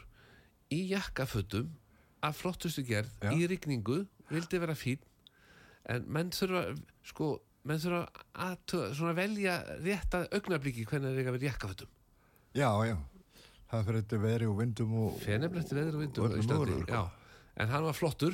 í 0.71 0.81
jakkafötum 0.91 1.71
af 2.21 2.37
flottustu 2.43 2.83
gerð 2.85 3.09
Já. 3.23 3.31
í 3.33 3.47
rigningu, 3.49 4.03
vildi 4.29 4.59
vera 4.61 4.75
fín 4.77 4.99
en 5.89 6.05
menn 6.07 6.29
þurfa 6.35 6.75
sko, 7.09 7.31
menn 7.67 7.81
þurfa 7.81 9.09
að 9.11 9.17
velja 9.21 9.57
rétta 9.81 10.23
augnabliki 10.31 10.85
hvernig 10.89 11.11
þeir 11.11 11.21
eiga 11.21 11.33
að 11.33 11.37
vera 11.37 11.49
jakkafötum 11.51 11.91
já, 12.57 12.69
já. 12.89 12.95
Það 13.71 13.83
fyrir 13.87 14.01
þetta 14.01 14.21
veri 14.25 14.47
og 14.51 14.55
vindum 14.59 14.95
og... 14.99 15.19
feneflegt 15.23 15.75
veður 15.75 15.99
og 15.99 16.01
á 16.03 16.23
öllum 16.27 16.41
Íslandi 16.41 16.79
sko. 16.81 16.87
Já, 16.91 17.03
en 17.63 17.69
hann 17.71 17.85
var 17.85 17.95
flottur. 17.95 18.33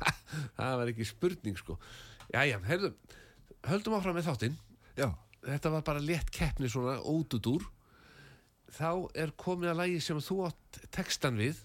Það 0.56 0.76
var 0.80 0.92
ekki 0.94 1.04
spurning 1.04 1.58
sko. 1.60 1.76
Jæja, 2.32 2.62
heyrðu, 2.64 2.94
höldum 3.68 3.96
áfram 3.98 4.16
með 4.16 4.30
þáttinn. 4.30 4.56
Já, 4.96 5.10
þetta 5.44 5.74
var 5.74 5.84
bara 5.84 6.00
létt 6.00 6.32
keppni 6.32 6.70
svona 6.72 6.96
ódudúr 7.04 7.66
þá 8.74 9.10
er 9.18 9.32
komið 9.38 9.72
að 9.72 9.80
lægi 9.82 10.00
sem 10.04 10.20
þú 10.22 10.36
átt 10.48 10.80
textan 10.94 11.38
við 11.40 11.60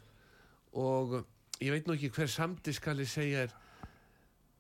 og 0.76 1.22
ég 1.62 1.72
veit 1.72 1.88
nú 1.88 1.96
ekki 1.96 2.12
hver 2.16 2.32
samdi 2.32 2.74
skal 2.76 2.98
ég 3.02 3.10
segja 3.12 3.46
er 3.46 3.56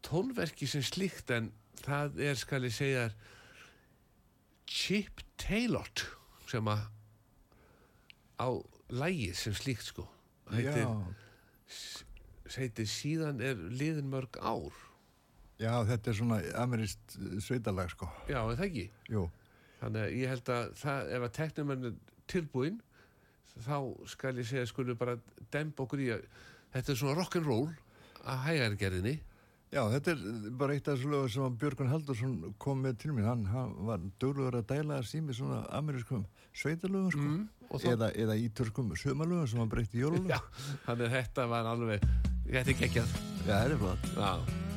tónverki 0.05 0.67
sem 0.69 0.83
slíkt 0.85 1.31
en 1.35 1.51
það 1.83 2.19
er 2.29 2.39
skal 2.39 2.63
ég 2.67 2.73
segja 2.75 3.05
Chip 4.69 5.21
Taylor 5.41 5.89
sem 6.49 6.67
að 6.71 6.85
á 8.41 8.47
lægi 8.93 9.31
sem 9.37 9.55
slíkt 9.57 9.87
sko 9.89 10.05
heitir, 10.53 10.89
heitir 12.57 12.89
síðan 12.89 13.41
er 13.41 13.57
liðin 13.73 14.11
mörg 14.11 14.37
ár 14.41 14.73
Já, 15.55 15.71
þetta 15.87 16.11
er 16.11 16.17
svona 16.17 16.37
ameríst 16.59 17.13
sveitalag, 17.39 17.93
sko. 17.93 18.09
já, 18.27 18.41
það 18.43 18.63
ekki? 18.65 18.89
Jú, 19.07 19.21
Þannig 19.79 20.01
að 20.01 20.15
ég 20.19 20.31
held 20.33 20.49
að 20.51 20.65
það, 20.81 21.11
ef 21.15 21.23
að 21.27 21.33
teknumenn 21.37 21.87
er 21.87 21.93
tilbúinn, 22.31 22.81
þá 23.63 23.77
skal 24.11 24.33
ég 24.39 24.49
segja 24.49 24.67
skulum 24.67 24.99
bara 24.99 25.15
demba 25.53 25.85
okkur 25.85 26.03
í 26.03 26.09
að 26.15 26.25
þetta 26.73 26.91
er 26.91 26.99
svona 26.99 27.15
rock'n'roll 27.21 27.69
að 28.25 28.43
hægargerðinni. 28.49 29.15
Já, 29.75 29.81
þetta 29.91 30.13
er 30.15 30.21
bara 30.61 30.75
eitt 30.77 30.87
af 30.87 30.95
þessu 30.97 31.11
lögur 31.11 31.33
sem 31.33 31.45
að 31.45 31.57
Björgun 31.63 31.91
Haldursson 31.91 32.35
kom 32.63 32.81
með 32.85 32.97
til 33.03 33.13
mér. 33.15 33.27
Hann, 33.29 33.43
hann 33.51 33.73
var 33.89 34.03
dögluður 34.23 34.59
að 34.61 34.69
dæla 34.71 35.01
sími 35.07 35.35
svona 35.35 35.61
amerískum 35.75 36.23
sveitalögum, 36.55 37.11
sko. 37.11 37.25
Mm, 37.25 37.43
Eða, 37.91 38.11
eða 38.13 38.35
ítörskum 38.39 38.91
sömalögum 38.99 39.47
sem 39.49 39.59
hann 39.59 39.71
breytti 39.71 39.99
í 39.99 40.03
jólulögum. 40.05 40.29
Já, 40.31 40.39
þannig 40.85 41.07
að 41.09 41.15
þetta 41.17 41.47
var 41.51 41.67
alveg, 41.73 42.05
þetta 42.45 42.71
er 42.71 42.79
geggjað. 42.83 43.15
Já, 43.45 43.51
það 43.51 43.75
er 43.75 43.79
flott. 43.81 44.09
Já, 44.15 44.74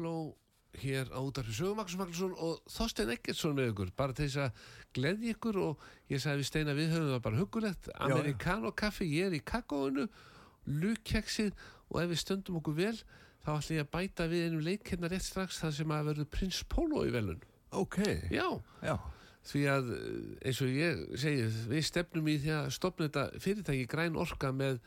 Rimkló 0.00 0.36
hér 0.80 1.10
á 1.12 1.18
útarfi 1.18 1.52
Sögum 1.52 1.76
Magnús 1.76 1.98
Magnússon 1.98 2.34
og 2.38 2.60
Þorstein 2.70 3.10
Eggertsson 3.10 3.56
með 3.56 3.72
ykkur 3.72 3.90
bara 3.98 4.14
til 4.14 4.28
þess 4.28 4.38
að 4.44 4.60
gleði 4.96 5.32
ykkur 5.34 5.58
og 5.60 5.82
ég 6.08 6.22
sagði 6.22 6.40
við 6.40 6.48
Steina 6.48 6.74
við 6.78 6.92
höfum 6.94 7.10
það 7.10 7.24
bara 7.26 7.40
hugulegt 7.40 7.88
Amerikano 8.06 8.70
kaffi, 8.72 9.08
ég 9.10 9.26
er 9.28 9.36
í 9.36 9.42
kakóinu 9.42 10.06
lukkeksið 10.70 11.52
og 11.90 12.00
ef 12.04 12.12
við 12.12 12.22
stöndum 12.22 12.60
okkur 12.62 12.78
vel 12.78 12.94
þá 13.42 13.50
ætlum 13.56 13.76
ég 13.76 13.84
að 13.84 13.92
bæta 13.96 14.28
við 14.30 14.46
einum 14.46 14.64
leik 14.64 14.92
hérna 14.94 15.10
rétt 15.10 15.26
strax 15.26 15.60
þar 15.64 15.76
sem 15.80 15.94
að 15.96 16.10
verður 16.12 16.30
Prins 16.38 16.62
Pólo 16.70 17.04
í 17.04 17.12
velun 17.14 17.42
Ok, 17.76 18.00
Já, 18.30 18.46
já, 18.82 18.96
því 19.50 19.66
að 19.74 19.94
eins 20.46 20.62
og 20.62 20.74
ég 20.74 21.06
segi 21.18 21.46
við 21.70 21.86
stefnum 21.90 22.30
í 22.30 22.38
því 22.40 22.56
að 22.56 22.72
stopna 22.78 23.10
þetta 23.10 23.42
fyrirtæki 23.42 23.90
græn 23.90 24.18
orka 24.18 24.54
með 24.54 24.80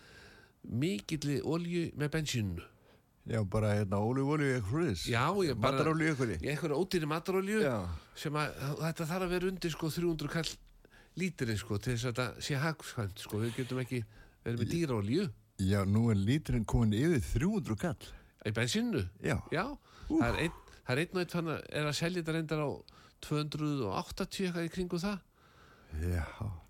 mikilli 0.64 1.42
olju 1.44 1.90
með 2.00 2.16
bensínu 2.18 2.73
já, 3.30 3.40
bara 3.48 3.74
hérna 3.78 4.00
ólífólíu 4.04 4.50
eitthvað 4.58 4.72
friðis. 4.74 5.04
Já, 5.12 5.24
ég 5.48 5.56
bara 5.60 5.78
Matarólíu 5.78 6.10
eitthvað 6.12 6.34
ég 6.36 6.44
eitthvað 6.54 6.76
ódýri 6.80 7.08
matarolju 7.10 7.62
Já, 7.64 7.76
sem 8.20 8.36
að 8.36 8.58
þetta 8.82 9.08
þarf 9.14 9.28
að 9.28 9.34
vera 9.36 9.50
undir 9.52 9.72
sko 9.76 9.92
300 9.94 10.34
kall 10.34 10.52
lítirinn 11.22 11.60
sko 11.62 11.78
til 11.78 11.94
þess 11.94 12.10
að 12.10 12.18
þetta 12.18 12.44
sé 12.48 12.58
hagskvæmt 12.60 13.24
sko. 13.24 13.40
Við 13.44 13.56
getum 13.62 13.80
ekki 13.84 14.02
verið 14.44 14.60
með 14.64 14.72
dýraolju 14.74 15.30
já, 15.64 15.80
nú 15.86 16.08
er 16.12 16.18
líturinn 16.20 16.66
komin 16.66 16.96
yfir 16.98 17.22
300 17.40 17.80
kall. 17.80 18.10
í 18.44 18.52
bensínu? 18.52 19.06
Já, 19.24 19.38
Já, 19.54 19.64
einn 20.10 20.52
það 20.84 20.98
er 20.98 21.00
einn 21.04 21.14
og 21.16 21.22
einn 21.22 21.32
fann 21.32 21.52
að 21.54 21.62
er 21.70 21.86
að 21.88 21.96
selja 21.96 22.20
þetta 22.24 22.34
reyndar 22.36 22.64
á 22.66 22.70
280 23.24 24.48
eitthvað 24.50 24.68
í 24.68 24.72
kringu 24.74 25.00
það. 25.00 25.22
Já, 26.10 26.26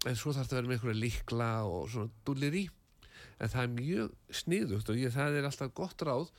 en 0.05 0.17
svo 0.19 0.33
þarf 0.35 0.45
þetta 0.49 0.53
að 0.53 0.59
vera 0.59 0.67
með 0.69 0.75
einhverja 0.77 0.99
líkla 0.99 1.49
og 1.65 1.87
svona 1.89 2.11
dullir 2.27 2.57
í 2.59 2.63
en 3.43 3.51
það 3.51 3.65
er 3.65 3.71
mjög 3.75 4.13
sniðugt 4.39 4.89
og 4.93 4.99
ég, 5.01 5.11
það 5.13 5.37
er 5.41 5.47
alltaf 5.49 5.73
gott 5.77 6.03
ráð 6.07 6.29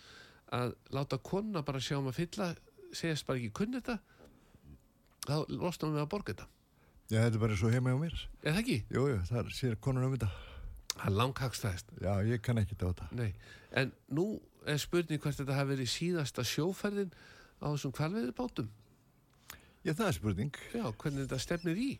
að 0.54 0.74
láta 0.94 1.18
konna 1.24 1.62
bara 1.66 1.82
sjá 1.82 1.98
um 1.98 2.08
að 2.10 2.18
fylla 2.22 2.50
segjast 2.94 3.26
bara 3.28 3.40
ekki 3.40 3.52
kunni 3.60 3.80
þetta 3.80 3.98
þá 5.24 5.36
losna 5.52 5.88
hún 5.88 5.96
við 5.98 6.04
að 6.04 6.10
borga 6.14 6.32
þetta 6.34 6.48
já, 7.10 7.18
þetta 7.20 7.36
er 7.38 7.42
bara 7.44 7.58
svo 7.60 7.70
heima 7.72 7.92
hjá 7.94 8.00
mér. 8.00 8.16
er 8.42 8.52
það 8.54 8.60
ekki? 8.62 8.78
Jú, 8.94 9.06
jú, 9.12 9.18
það 9.30 9.40
er 9.42 9.56
sér 9.58 9.76
konur 9.84 10.06
um 10.08 10.14
þetta. 10.16 10.30
það 10.94 11.06
er 11.10 11.16
langhagstæðist 11.20 11.92
Já, 12.04 12.12
ég 12.28 12.42
kann 12.44 12.60
ekki 12.62 12.78
þetta. 12.80 13.08
Nei. 13.18 13.34
en 13.72 13.92
nú 14.08 14.26
er 14.66 14.80
spurning 14.80 15.20
hvert 15.20 15.40
þetta 15.40 15.58
hafi 15.58 15.74
verið 15.74 15.90
síðasta 15.92 16.44
sjóferðin 16.48 17.12
á 17.60 17.66
þessum 17.74 17.94
kvalveiðibátum 17.98 18.70
Já, 19.84 19.92
það 19.92 20.06
er 20.08 20.16
spurning. 20.16 20.54
já, 20.72 20.84
hvernig 20.96 21.26
þetta 21.26 21.42
stefnir 21.44 21.76
í 21.80 21.90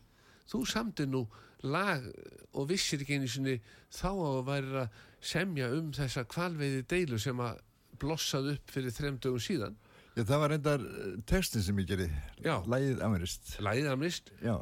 þú 0.51 0.61
samti 0.69 1.07
nú 1.11 1.25
lag 1.65 2.05
og 2.53 2.69
vissir 2.69 3.01
ekki 3.01 3.17
einu 3.19 3.29
sinni 3.31 3.55
þá 3.95 4.11
að 4.13 4.41
væri 4.51 4.75
að 4.83 4.99
semja 5.25 5.71
um 5.73 5.91
þessa 5.97 6.27
kvalveiði 6.29 6.83
deilu 6.91 7.19
sem 7.23 7.41
að 7.41 7.63
blossaði 8.03 8.57
upp 8.59 8.71
fyrir 8.75 8.93
þrem 8.93 9.19
dögum 9.23 9.41
síðan 9.41 9.77
Já, 10.15 10.23
það 10.29 10.39
var 10.45 10.53
reyndar 10.53 10.83
eh, 10.87 11.15
textin 11.27 11.63
sem 11.67 11.79
ég 11.83 11.89
gerði. 11.91 12.05
Amirist. 13.03 13.57
lagið 13.65 13.89
að 13.91 13.97
mist 13.99 14.29
Já, 14.45 14.55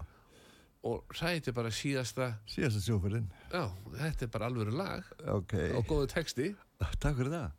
og 0.89 1.13
sæti 1.19 1.53
bara 1.55 1.69
síðasta 1.75 2.31
síðasta 2.49 2.81
sjóferðin. 2.87 3.27
já, 3.53 3.67
þetta 3.99 4.25
er 4.25 4.31
bara 4.33 4.49
alvöru 4.49 4.73
lag 4.79 5.11
Ok, 5.29 5.53
og 5.77 5.85
góðu 5.91 6.09
texti 6.15 6.49
takk 7.03 7.19
fyrir 7.19 7.35
það. 7.35 7.51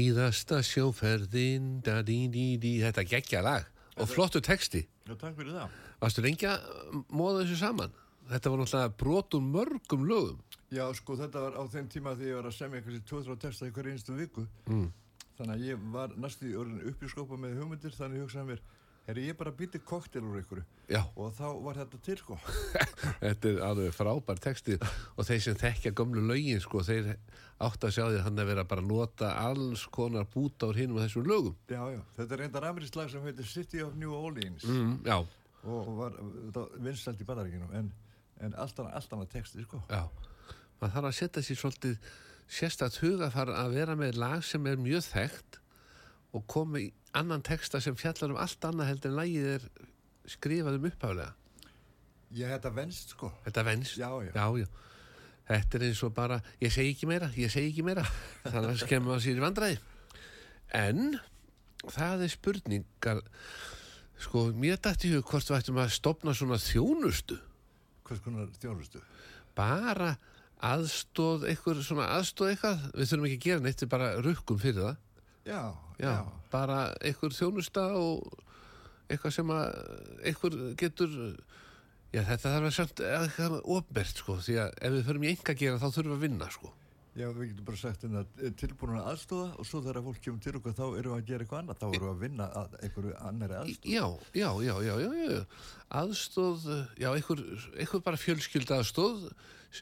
Síðasta 0.00 0.62
sjóferðin 0.64 1.80
da, 1.84 1.98
dí, 2.00 2.22
dí, 2.32 2.54
dí. 2.60 2.78
Þetta 2.80 3.04
geggja 3.04 3.42
lag 3.44 3.66
og 4.00 4.08
flottu 4.08 4.40
texti 4.40 4.86
Já, 5.04 5.12
takk 5.18 5.34
fyrir 5.36 5.52
það. 5.58 5.74
Varstu 6.00 6.22
lengi 6.24 6.46
að 6.48 7.02
móða 7.12 7.42
þessu 7.42 7.58
saman? 7.60 7.92
Þetta 8.30 8.52
var 8.52 8.62
náttúrulega 8.62 8.94
brot 9.02 9.36
úr 9.36 9.44
mörgum 9.44 10.06
lögum 10.08 10.38
Já, 10.70 10.84
sko, 10.94 11.18
þetta 11.18 11.42
var 11.42 11.58
á 11.58 11.62
þeim 11.66 11.90
tíma 11.90 12.14
þegar 12.14 12.30
ég 12.30 12.38
var 12.38 12.48
að 12.48 12.56
semja 12.56 12.78
einhversi 12.80 13.02
2-3 13.10 13.38
texta 13.42 13.66
í 13.66 13.72
hverju 13.74 13.92
einstu 13.96 14.14
viku. 14.14 14.44
Mm. 14.70 14.84
Þannig 15.40 15.54
að 15.56 15.64
ég 15.66 15.86
var 15.96 16.12
næstu 16.22 16.46
í 16.46 16.54
orðin 16.60 16.84
upp 16.92 17.02
í 17.02 17.10
skópa 17.10 17.38
með 17.42 17.56
hugmyndir, 17.58 17.96
þannig 17.96 18.22
hugsaði 18.22 18.52
mér, 18.52 18.62
herri, 19.10 19.26
ég 19.28 19.36
bara 19.38 19.52
býti 19.54 19.80
koktel 19.84 20.22
úr 20.26 20.38
einhverju. 20.40 20.64
Já, 20.90 21.02
Og 21.18 21.32
þá 21.36 21.44
var 21.64 21.78
þetta 21.80 22.00
til, 22.06 22.16
sko. 22.22 22.38
þetta 23.24 23.50
er 23.52 23.60
alveg 23.66 23.94
frábær 23.96 24.40
texti. 24.42 24.78
Og 25.16 25.26
þeir 25.28 25.42
sem 25.44 25.58
þekkja 25.60 25.92
gömlu 26.00 26.22
lögin 26.30 26.62
sko, 26.64 26.82
þeir 26.86 27.12
átt 27.60 27.84
að 27.84 27.92
sjá 27.96 28.04
því 28.06 28.20
að 28.20 28.24
hann 28.28 28.40
er 28.40 28.48
verið 28.48 28.62
að 28.64 28.70
bara 28.72 28.86
nota 28.88 29.32
alls 29.44 29.82
konar 29.92 30.24
búta 30.32 30.70
úr 30.70 30.78
hinum 30.80 30.96
og 30.96 31.04
þessum 31.04 31.26
lögum. 31.28 31.58
Já, 31.68 31.82
já, 31.92 32.00
þetta 32.16 32.36
er 32.38 32.42
reyndar 32.46 32.68
amerísk 32.70 32.96
lag 32.96 33.10
sem 33.12 33.26
heitir 33.28 33.50
City 33.50 33.82
of 33.84 33.98
New 34.00 34.14
Orleans. 34.16 34.64
Mm, 34.64 34.96
Já, 35.04 35.18
og 35.68 35.90
var 35.98 36.16
vinsalt 36.80 37.20
í 37.20 37.26
bandaríkinu, 37.28 37.68
en, 37.76 37.92
en 38.40 38.54
allt 38.56 38.80
annað, 38.80 39.28
texti, 39.34 39.60
sko. 39.66 39.82
já. 39.92 40.06
Maður 40.80 40.94
þarf 40.96 41.08
að 41.10 41.16
setja 41.18 41.42
sér 41.44 41.58
svolítið 41.60 42.12
sérstætt 42.50 42.96
huga 43.02 43.28
þar 43.30 43.50
að 43.52 43.74
vera 43.76 43.94
með 44.00 44.16
lag 44.18 44.40
sem 44.48 44.64
er 44.66 44.80
mjög 44.80 45.04
þekkt 45.10 45.59
og 46.36 46.44
koma 46.50 46.80
í 46.82 46.90
annan 47.16 47.42
texta 47.46 47.80
sem 47.82 47.96
fjallar 47.98 48.34
um 48.34 48.40
allt 48.40 48.66
annað 48.68 48.92
heldur 48.92 49.10
en 49.10 49.18
lagið 49.18 49.48
er 49.56 49.66
skrifað 50.30 50.78
um 50.78 50.86
upphaflega. 50.90 51.32
Ég 52.38 52.52
þetta 52.54 52.72
venst, 52.76 53.16
sko. 53.16 53.32
Þetta 53.46 53.66
venst? 53.66 53.98
Já, 53.98 54.10
já. 54.22 54.32
já, 54.36 54.68
Þetta 55.50 55.78
er 55.78 55.84
eins 55.88 56.04
og 56.06 56.12
bara, 56.14 56.36
ég 56.62 56.70
segi 56.70 56.92
ekki 56.94 57.08
meira, 57.10 57.26
ég 57.34 57.50
segi 57.50 57.72
ekki 57.72 57.82
meira. 57.82 58.04
Þannig 58.52 58.70
að 58.70 58.82
skemmum 58.84 59.16
að 59.16 59.24
sér 59.24 59.40
í 59.40 59.42
vandræði. 59.42 59.80
En 60.78 61.00
það 61.90 62.22
er 62.26 62.30
spurningar 62.30 63.24
sko, 64.20 64.44
mér 64.54 64.78
dætti 64.78 65.10
hug 65.16 65.26
hvort 65.26 65.50
við 65.50 65.58
ættum 65.58 65.80
að 65.82 65.96
stopna 65.96 66.36
svona 66.38 66.60
þjónustu. 66.62 67.40
Hvers 68.06 68.22
konar 68.22 68.46
þjónustu? 68.62 69.02
bara 69.56 70.14
aðstóð 70.60 71.46
eitthvað, 71.50 71.82
svona 71.86 72.08
aðstóð 72.16 72.52
eitthvað. 72.54 72.82
Við 72.94 73.10
þurfum 73.10 73.28
ekki 73.28 73.38
að 73.38 73.46
gera 73.46 73.64
neitt, 73.64 73.84
við 73.84 73.92
bara 73.94 74.10
rukkum 74.24 74.60
fyrir 74.60 74.84
það 74.84 74.98
Já, 75.48 75.62
já, 76.00 76.12
bara 76.52 76.80
eitthvað 77.00 77.36
þjónusta 77.38 77.86
og 77.96 78.26
eitthvað 79.10 79.36
sem 79.38 79.54
að 79.54 79.70
eitthvað 80.28 80.58
getur 80.80 81.14
já, 82.12 82.20
þetta 82.26 82.52
þarf 82.52 82.68
að 82.68 82.76
samt 82.76 83.00
eitthvað 83.06 83.56
ofbert 83.76 84.20
sko, 84.20 84.36
því 84.44 84.58
að 84.64 84.76
ef 84.76 84.94
við 84.96 85.08
förum 85.08 85.24
í 85.24 85.32
enga 85.32 85.56
gera 85.62 85.80
þá 85.80 85.88
þurfum 85.88 86.12
við 86.12 86.18
að 86.18 86.26
vinna 86.26 86.50
sko. 86.52 86.74
Já, 87.18 87.26
við 87.34 87.48
getum 87.50 87.66
bara 87.66 87.78
sagt 87.80 88.04
hérna 88.06 88.20
tilbúin 88.60 88.98
að 89.00 89.08
aðstóða 89.10 89.46
og 89.58 89.66
svo 89.66 89.80
þegar 89.82 90.04
fólk 90.06 90.20
kemur 90.22 90.42
til 90.44 90.52
okkur 90.60 90.76
þá 90.78 90.84
erum 90.86 91.14
við 91.14 91.16
að 91.16 91.30
gera 91.30 91.44
eitthvað 91.44 91.62
annað, 91.64 91.80
þá 91.80 91.86
erum 91.88 92.04
við 92.04 92.12
að 92.12 92.22
vinna 92.22 92.46
að 92.60 92.76
einhverju 92.78 93.14
annari 93.30 93.56
aðstóð. 93.58 93.90
já, 93.90 94.04
já, 94.38 94.50
já, 94.62 94.74
já, 94.86 95.08
já, 95.18 95.40
aðstóð 96.00 96.68
já, 97.02 97.08
eitthvað, 97.10 97.42
eitthvað 97.74 98.04
bara 98.06 98.22
fjölskylda 98.24 98.78
aðstóð 98.78 99.26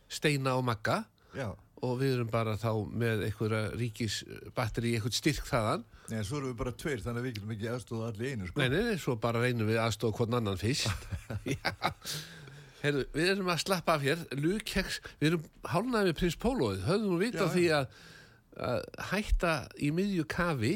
steina 0.09 0.57
og 0.57 0.65
magga. 0.71 1.03
Já, 1.37 1.51
og 1.85 1.95
við 2.01 2.17
erum 2.17 2.31
bara 2.33 2.57
þá 2.59 2.71
með 2.91 3.23
einhverja 3.29 3.61
ríkis 3.79 4.17
batteri, 4.57 4.95
eitthvað 4.97 5.17
styrk 5.19 5.47
þaðan. 5.49 5.85
Nei, 6.09 6.19
svo 6.27 6.41
erum 6.41 6.53
við 6.53 6.59
bara 6.63 6.73
tveir 6.83 7.05
þannig 7.05 7.23
að 7.23 7.29
við 7.29 7.37
getum 7.37 7.55
ekki 7.55 7.71
aðstóða 7.73 8.09
allir 8.13 8.33
einu, 8.33 8.49
sko. 8.49 8.61
Nei, 8.63 8.69
nei, 8.73 8.83
nei, 8.89 8.99
svo 9.03 9.15
bara 9.23 9.43
reynum 9.45 9.69
við 9.71 9.81
aðstofa 9.83 10.19
hvern 10.23 10.39
annan 10.41 10.61
fyrst. 10.61 11.07
Já. 11.55 11.73
Heyrðu, 12.79 13.05
við 13.15 13.31
erum 13.33 13.51
að 13.51 13.63
slappa 13.65 13.97
af 13.99 14.05
hér, 14.07 14.25
Lukeks, 14.39 15.01
við 15.19 15.33
erum 15.33 15.47
hálnaði 15.67 16.13
með 16.13 16.19
prins 16.21 16.39
Pólóið, 16.39 16.83
höfðum 16.87 17.15
við 17.19 17.25
vita 17.27 17.49
því 17.55 17.65
að, 17.75 17.97
að 18.69 18.85
hætta 19.11 19.55
í 19.83 19.93
miðju 19.97 20.27
kafi 20.31 20.75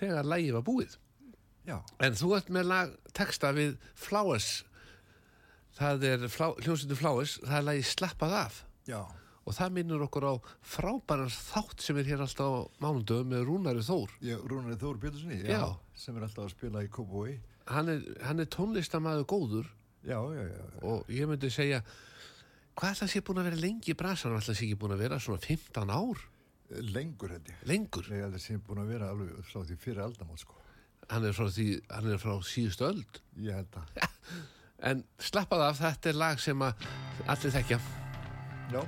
þegar 0.00 0.26
lægi 0.32 0.54
var 0.56 0.64
búið. 0.66 0.96
Já, 1.66 1.76
En 2.02 2.14
þú 2.18 2.32
ert 2.36 2.50
með 2.54 2.68
lag, 2.70 2.96
texta 3.16 3.52
við 3.54 3.76
Flowers, 3.98 4.50
það 5.78 6.04
er 6.10 6.26
flá, 6.30 6.48
hljómsveitur 6.62 6.98
Flowers, 7.00 7.38
það 7.42 7.56
er 7.60 7.66
lagi 7.70 7.86
slappað 7.86 8.36
af. 8.42 8.60
Já, 8.86 9.00
og 9.46 9.54
það 9.54 9.74
minnur 9.76 10.02
okkur 10.08 10.26
á 10.26 10.34
frábæran 10.66 11.30
þátt 11.30 11.84
sem 11.86 11.98
er 12.02 12.08
hér 12.10 12.24
alltaf 12.24 12.50
á 12.50 12.60
mánundöfum 12.82 13.28
með 13.30 13.44
Rúnari 13.46 13.84
Þór. 13.86 14.10
ég, 14.26 14.40
Rúnari 14.50 14.78
Þór 14.80 14.98
Péturssoni, 15.04 15.38
Já. 15.46 15.62
sem 15.94 16.16
er 16.18 16.26
alltaf 16.26 16.44
að 16.48 16.54
spila 16.56 16.82
í 16.82 16.90
Kópói. 16.90 17.36
Hann 17.70 17.88
er, 17.90 18.02
hann 18.26 18.40
er 18.42 18.46
tónlistamæður 18.50 19.26
góður 19.30 19.70
Já, 20.06 20.20
já, 20.34 20.42
já, 20.46 20.64
og 20.86 21.08
ég 21.10 21.26
myndi 21.26 21.48
segja 21.50 21.80
hvað 22.76 22.90
er 22.92 22.98
það 23.00 23.08
sé 23.10 23.22
búin 23.26 23.40
að 23.40 23.46
vera 23.48 23.58
lengi 23.64 23.90
í 23.90 23.96
bransan 23.98 24.34
alltaf 24.36 24.54
sé 24.54 24.66
ekki 24.68 24.76
búin 24.78 24.94
að 24.94 25.00
vera 25.02 25.18
svona 25.18 25.40
15 25.42 25.90
ár 25.90 26.20
lengur 26.94 27.30
held 27.34 27.48
ég. 27.50 27.58
lengur, 27.66 28.06
Nei, 28.10 28.20
það 28.22 28.38
sem 28.42 28.60
búin 28.66 28.82
að 28.84 28.92
vera 28.94 29.08
alveg 29.14 29.40
frá 29.50 29.62
því 29.66 29.76
fyrir 29.82 30.02
aldamót, 30.04 30.42
sko. 30.42 30.54
hann 31.10 31.24
er 31.26 31.34
frá, 31.34 31.46
því, 31.50 31.66
hann 31.90 32.10
er 32.12 32.18
frá 32.22 32.34
síðustu 32.46 32.86
öld 32.86 33.20
Ég 33.42 33.54
held 33.58 33.78
að. 33.78 34.06
en 34.90 35.04
slappað 35.18 35.66
af, 35.70 35.78
þetta 35.82 36.10
er 36.12 36.18
lag 36.22 36.42
sem 36.42 36.62
að 36.66 36.86
allir 37.26 37.54
þekkja 37.58 37.80
Já, 38.74 38.82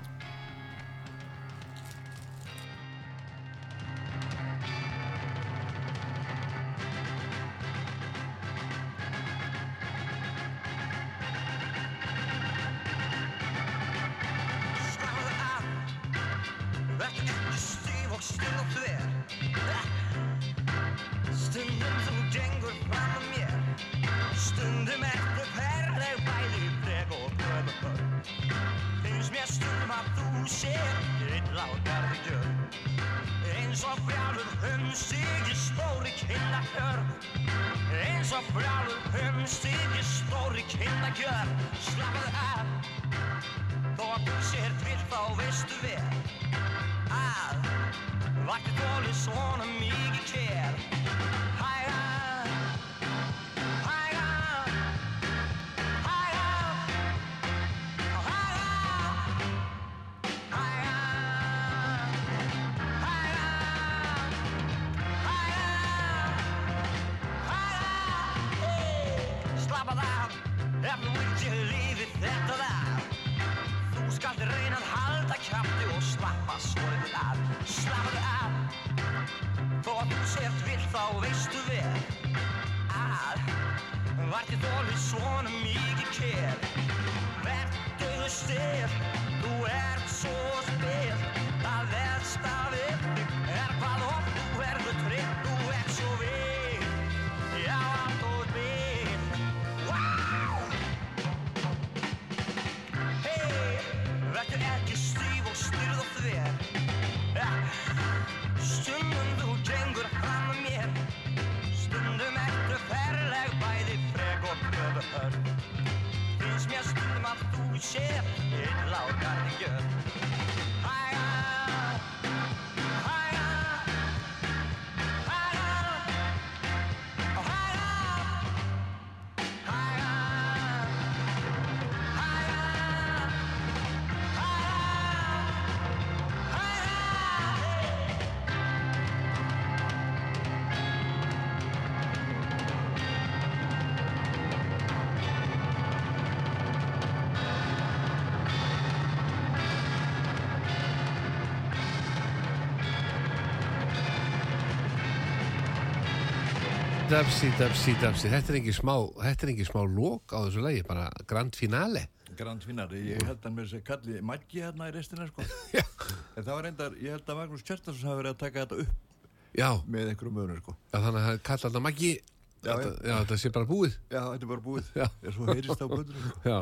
dapsi, 157.09 157.49
dapsi, 157.59 157.95
dapsi. 158.03 158.29
Þetta 158.33 158.53
er 158.53 158.59
ekki 158.61 158.73
smá, 158.77 158.95
þetta 159.23 159.47
er 159.47 159.51
ekki 159.55 159.67
smá 159.69 159.81
lók 159.89 160.33
á 160.35 160.39
þessu 160.47 160.63
lagi, 160.65 160.83
bara 160.89 161.09
grand 161.31 161.57
finale. 161.57 162.07
Grand 162.39 162.63
Finale, 162.63 162.99
ég 163.03 163.23
held 163.27 163.41
hann 163.43 163.55
með 163.57 163.65
þess 163.67 163.77
að 163.79 163.85
kalli 163.89 164.19
Maggi 164.23 164.61
hérna 164.63 164.87
í 164.87 164.93
restina 164.95 165.25
sko 165.27 165.43
en 166.37 166.45
það 166.45 166.51
var 166.53 166.61
reyndar, 166.69 166.93
ég 167.03 167.15
held 167.17 167.31
að 167.33 167.39
Magnús 167.41 167.65
Kjartarsson 167.67 168.11
hafi 168.13 168.19
verið 168.21 168.35
að 168.35 168.43
taka 168.43 168.63
þetta 168.63 168.77
upp 168.85 169.57
Já, 169.59 169.69
með 169.91 170.11
einhverjum 170.13 170.39
öðrum 170.45 170.61
sko 170.61 170.75
já 170.77 170.99
þannig 171.01 171.19
að 171.19 171.27
hann 171.27 171.41
kalla 171.49 171.63
þetta 171.65 171.83
Maggi. 171.89 172.11
Já, 172.13 172.69
Þetta- 172.69 172.93
já. 173.09 173.15
þetta 173.25 173.39
sé 173.43 173.51
bara 173.57 173.69
búið. 173.73 173.97
Já, 174.13 174.21
þetta 174.29 174.45
er 174.47 174.53
bara 174.53 174.65
búið, 174.69 174.93
ég 175.01 175.35
svo 175.39 175.49
heyrist 175.49 175.83
á 175.83 175.87
sko. 175.89 176.01
Já, 176.53 176.59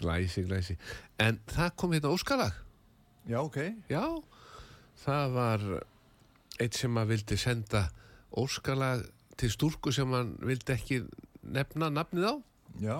glæsi, 0.00 0.46
glæsi. 0.48 0.78
En 1.26 1.40
það 1.52 1.70
kom 1.82 1.96
hérna 1.98 2.14
óskalag. 2.16 2.56
Já, 3.28 3.38
ok, 3.42 3.58
Já, 3.90 4.04
það 5.04 5.36
var 5.36 5.66
eitt 6.64 6.80
sem 6.80 7.02
að 7.02 7.12
vildi 7.16 7.40
senda 7.44 7.84
óskalag 8.40 9.04
til 9.40 9.50
stúrku 9.52 9.92
sem 9.94 10.12
hann 10.14 10.34
vildi 10.44 10.74
ekki 10.74 11.00
nefna 11.42 11.88
nafnið 11.94 12.28
á. 12.28 12.34
já, 12.80 12.98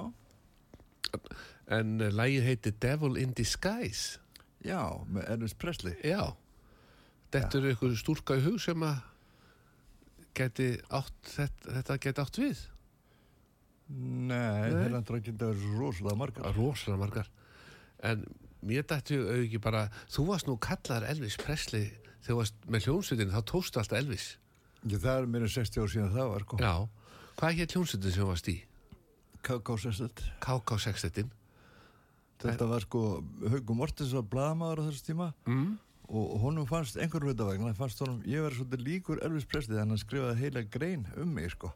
En 1.70 2.01
uh, 2.01 2.09
lagið 2.11 2.47
heiti 2.49 2.72
Devil 2.82 3.16
in 3.18 3.32
Disguise. 3.36 4.18
já, 4.64 4.80
með 5.09 5.28
Elvis 5.34 5.55
Presley 5.55 5.95
Já, 6.05 6.34
þetta 7.32 7.59
er 7.59 7.70
ykkur 7.72 7.97
stúrka 7.99 8.36
í 8.38 8.45
hug 8.45 8.59
sem 8.62 8.82
að 8.82 9.01
geti 10.34 10.68
átt, 10.91 11.16
þetta, 11.34 11.72
þetta 11.78 11.97
geti 12.05 12.22
átt 12.24 12.38
við. 12.38 12.61
Nei, 13.91 14.30
Nei. 14.30 14.70
þeir 14.70 14.95
hann 14.95 15.07
drakk 15.09 15.26
þetta 15.26 15.49
verið 15.51 15.64
svo 15.64 15.78
rosalega 15.80 16.18
margar 16.20 16.99
margar. 17.01 17.30
En 18.07 18.22
mér 18.62 18.84
dætti 18.86 19.16
auðvitað 19.18 19.47
ekki 19.47 19.62
bara, 19.64 19.82
þú 20.12 20.26
varst 20.28 20.47
nú 20.49 20.57
kallar 20.62 21.07
Elvis 21.11 21.36
Presley 21.41 21.88
þegar 22.20 22.28
þú 22.28 22.36
varst 22.38 22.68
með 22.70 22.86
hljónsveitin, 22.86 23.32
þá 23.34 23.41
tókstu 23.51 23.80
alltaf 23.80 23.99
Elvis. 23.99 24.28
Já, 24.87 24.97
það 25.03 25.12
er 25.18 25.26
mér 25.35 25.45
en 25.47 25.53
60 25.53 25.83
ár 25.85 25.91
síðan 25.93 26.14
það 26.14 26.31
var 26.33 26.45
sko 26.47 26.61
Já, 26.62 26.72
hvað 27.41 27.59
hér 27.61 27.74
hljónsveitin 27.74 28.14
sem 28.16 28.31
varst 28.31 28.49
í? 28.49 28.57
K.K. 29.41 29.76
Sesset 29.81 30.22
KK6-etin. 30.45 31.31
Þetta 32.41 32.66
var 32.68 32.85
sko, 32.85 33.01
Haugum 33.53 33.78
Mortens 33.81 34.11
var 34.16 34.24
blaðamaður 34.33 34.81
á 34.81 34.87
þessu 34.89 35.07
tíma 35.11 35.31
Mm. 35.49 35.78
og 36.11 36.33
honum 36.43 36.66
fannst 36.66 36.97
einhver 37.01 37.22
hluta 37.24 37.45
vegna, 37.49 37.72
fannst 37.76 38.01
honum, 38.03 38.22
ég 38.26 38.41
verið 38.43 38.59
svolítið 38.62 38.85
líkur 38.89 39.20
Elvis 39.24 39.45
Presley 39.47 39.76
þannig 39.76 39.85
að 39.85 39.95
hann 39.95 40.03
skrifaði 40.05 40.41
heila 40.41 40.62
grein 40.74 41.05
um 41.16 41.28
mig 41.37 41.51
sko 41.53 41.70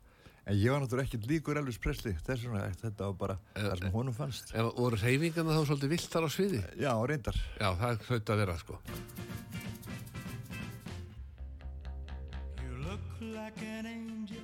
en 0.44 0.57
ég 0.61 0.72
var 0.74 0.80
náttúrulega 0.82 1.07
ekkert 1.09 1.28
líkur 1.30 1.57
Elvis 1.61 1.78
Presley 1.80 2.16
þess 2.26 2.42
vegna, 2.48 2.64
þetta 2.82 3.07
var 3.07 3.14
bara 3.20 3.36
það 3.55 3.78
sem 3.84 3.92
honum 3.94 4.16
fannst 4.16 4.50
En 4.57 4.66
voru 4.76 4.98
reyfingarna 5.00 5.55
þá 5.57 5.62
svolítið 5.70 5.94
viltar 5.94 6.26
á 6.26 6.28
sviði? 6.34 6.61
Já, 6.82 6.92
reyndar 7.07 7.38
Já, 7.61 7.68
það 7.80 8.02
hlaut 8.09 8.32
að 8.34 8.42
vera 8.42 8.59
sko. 8.61 8.80
Like 13.45 13.62
an 13.78 13.84
angel. 13.84 14.38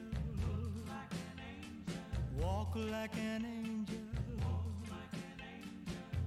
Walk 2.38 2.76
like 2.76 3.16
an 3.16 3.46
angel. 3.46 3.96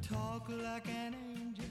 Talk 0.01 0.49
like 0.49 0.88
an 0.88 1.15
angel. 1.30 1.65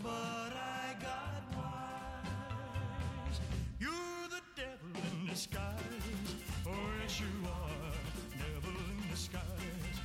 But 0.00 0.52
I 0.54 0.94
got 1.00 1.42
wise. 1.56 3.40
You're 3.80 4.28
the 4.30 4.42
devil 4.54 5.02
in 5.10 5.26
disguise. 5.26 6.30
Oh, 6.64 6.70
yes, 7.02 7.18
you 7.18 7.48
are. 7.48 7.94
Devil 8.38 8.76
in 8.90 9.10
disguise. 9.10 10.03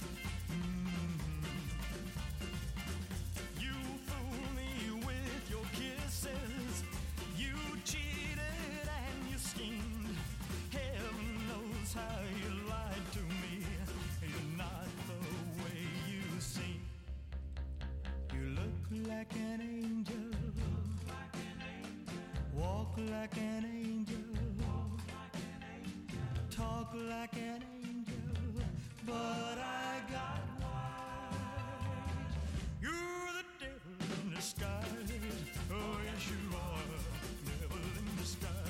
How 11.93 12.19
you 12.41 12.69
lied 12.69 13.11
to 13.13 13.19
me. 13.19 13.65
You're 14.21 14.57
not 14.57 14.87
the 15.07 15.19
way 15.63 15.81
you 16.07 16.39
seem. 16.39 16.81
You 18.33 18.49
look 18.49 19.07
like 19.07 19.33
an 19.35 19.61
angel. 19.61 20.15
Walk 22.53 22.97
like 23.11 23.37
an 23.37 23.65
angel. 23.65 24.15
Talk 26.51 26.93
like 27.09 27.35
an 27.35 27.63
angel. 27.83 28.63
But 29.05 29.57
I 29.57 30.01
got 30.11 30.41
wise. 30.61 31.35
You're 32.81 33.31
the 33.39 33.45
devil 33.59 33.95
in 34.23 34.35
disguise. 34.35 35.11
Oh, 35.71 35.97
yes, 36.05 36.29
you 36.29 36.55
are. 36.55 36.99
Devil 37.45 37.83
in 37.97 38.17
disguise. 38.17 38.68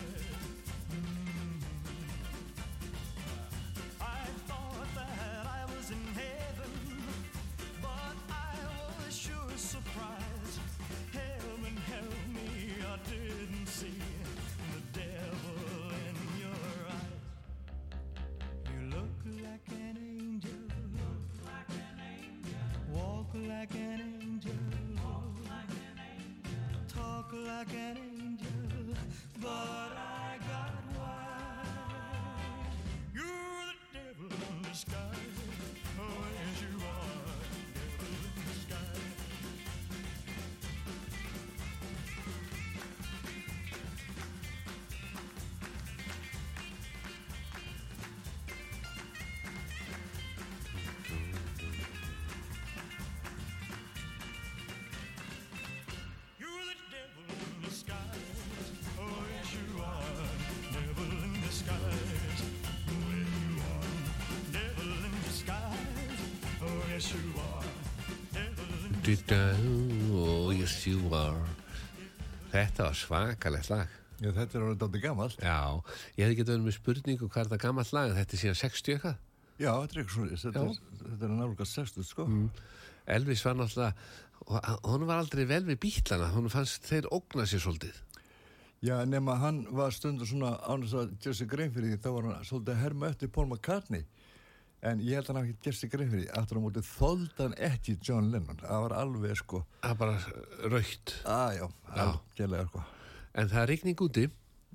Yes, 67.00 67.14
you 67.14 67.20
are. 67.39 67.64
Oh, 70.12 70.52
yes 70.52 70.86
you 70.88 71.00
are. 71.16 71.45
Þetta 72.52 72.84
var 72.89 72.93
svakalegt 72.97 73.70
lag. 73.72 73.88
Já, 74.20 74.34
þetta 74.36 74.58
er 74.58 74.64
orðið 74.66 74.80
dálítið 74.82 75.04
gamalt 75.06 75.38
Já, 75.39 75.54
ég 76.18 76.26
hefði 76.26 76.36
getið 76.41 76.50
verið 76.52 76.66
með 76.66 76.76
spurningu 76.76 77.28
hvað 77.30 77.39
er 77.39 77.47
þetta 77.54 77.62
gammalt 77.64 77.91
lag, 77.95 78.10
þetta 78.18 78.34
er 78.36 78.41
síðan 78.41 78.58
60 78.60 78.91
eitthvað. 78.97 79.18
Já, 79.60 79.70
þetta 79.70 79.93
er 79.95 80.00
eitthvað 80.02 80.16
svona 80.18 80.39
þetta, 80.41 80.64
er- 80.66 81.30
er 81.30 81.34
náttúrulega 81.38 81.68
60 81.72 82.04
sko 82.10 82.26
Elvis 83.16 83.43
var 83.47 83.56
náttúrulega, 83.56 83.93
hún 84.89 85.06
var 85.08 85.22
aldrei 85.24 85.45
vel 85.47 85.64
við 85.70 85.80
bítlana, 85.86 86.28
hún 86.36 86.52
fannst 86.52 86.84
þeir 86.89 87.08
ógna 87.16 87.45
sér 87.47 87.64
svolítið. 87.64 87.95
Já, 88.84 88.97
nema 89.08 89.38
hann 89.39 89.64
var 89.72 89.95
stundur 89.95 90.28
svona 90.28 90.58
ánast 90.68 91.00
að 91.00 91.16
fyrir 91.24 91.72
því 91.72 91.95
þá 92.04 92.10
var 92.18 92.24
hann 92.34 92.43
svolítið 92.43 92.76
að 92.76 92.84
herma 92.84 93.08
eftir 93.14 93.32
Paul 93.32 93.47
McCartney 93.47 94.04
en 94.82 95.02
ég 95.04 95.18
held 95.20 95.28
að 95.28 95.34
hann 95.34 95.40
hafi 95.42 95.54
ekki 95.54 95.66
gert 95.68 95.80
sig 95.80 95.92
grein 95.92 96.10
fyrir 96.12 96.30
aftur 96.40 96.60
á 96.60 96.62
móti 96.64 96.84
þóldan 96.88 97.56
ekki 97.70 97.98
John 98.06 98.30
Lennon. 98.32 98.60
Það 98.62 98.84
var 98.86 98.96
alveg 99.02 99.36
sko. 99.42 99.64
Það 99.84 99.92
er 99.92 100.00
bara 100.00 100.72
raukt. 100.74 101.16
að 101.26 101.54
já, 101.58 101.66
algjörlega 102.06 102.68
sko. 102.70 102.84
En 103.40 103.50
það 103.52 103.62
er 103.64 103.72
rigning 103.74 104.04
úti, 104.08 104.26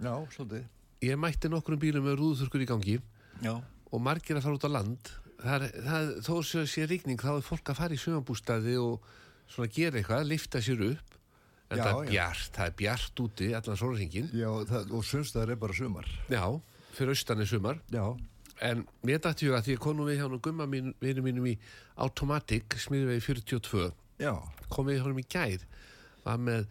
Já, 0.03 0.15
svolítið. 0.35 0.65
Ég 1.05 1.19
mætti 1.21 1.49
nokkrum 1.53 1.79
bílum 1.79 2.03
með 2.09 2.17
rúðuþurkur 2.19 2.63
í 2.65 2.67
gangi. 2.67 2.97
Já, 3.45 3.55
og 3.95 4.01
margir 4.03 4.37
að 4.39 4.43
fara 4.49 4.57
út 4.59 4.67
á 4.67 4.71
land. 4.75 5.11
Það 5.45 5.55
er, 5.69 5.75
það, 5.85 6.09
þó 6.27 6.35
sé, 6.49 6.63
sé 6.67 6.87
rigning, 6.91 7.21
þá 7.21 7.37
er 7.37 7.45
fólk 7.47 7.71
að 7.71 7.79
fara 7.79 7.95
í 7.95 8.01
sögambústaði 8.01 8.75
og 8.81 9.05
svona 9.47 9.71
gera 9.71 10.01
eitthvað, 10.01 10.25
lifta 10.31 10.63
sér 10.65 10.83
upp. 10.91 11.19
En 11.71 11.79
Já, 11.79 11.85
það 11.85 12.01
er 12.01 12.11
bjart, 12.11 12.51
það 12.57 12.67
er 12.71 12.75
bjart 12.81 13.21
úti, 13.25 13.51
allan 13.57 13.79
sólringin. 13.81 14.29
og 14.91 15.05
sumstaðar 15.07 15.55
er 15.55 15.61
bara 15.63 15.77
sumar. 15.77 16.09
Já, 16.29 16.45
fyrir 16.97 17.15
austan 17.15 17.41
er 17.45 17.51
sumar. 17.51 17.79
Já, 17.93 18.05
En 18.65 18.85
mér 19.05 19.21
dætti 19.21 19.49
huga 19.51 19.61
því 19.67 19.75
að 19.77 19.83
konum 19.85 20.09
við 20.09 20.21
hjá 20.23 20.29
nú 20.33 20.39
gumma 20.41 20.65
mín, 20.71 20.95
vinum 21.05 21.27
mínum 21.29 21.47
í 21.51 21.55
Automatic, 22.01 22.77
smiðvegi 22.81 23.21
42, 23.27 23.91
já, 24.23 24.33
kom 24.73 24.89
við 24.89 24.99
hjá 24.99 25.05
honum 25.05 25.21
í 25.21 25.27
gær, 25.35 25.67
var 26.25 26.41
með 26.41 26.65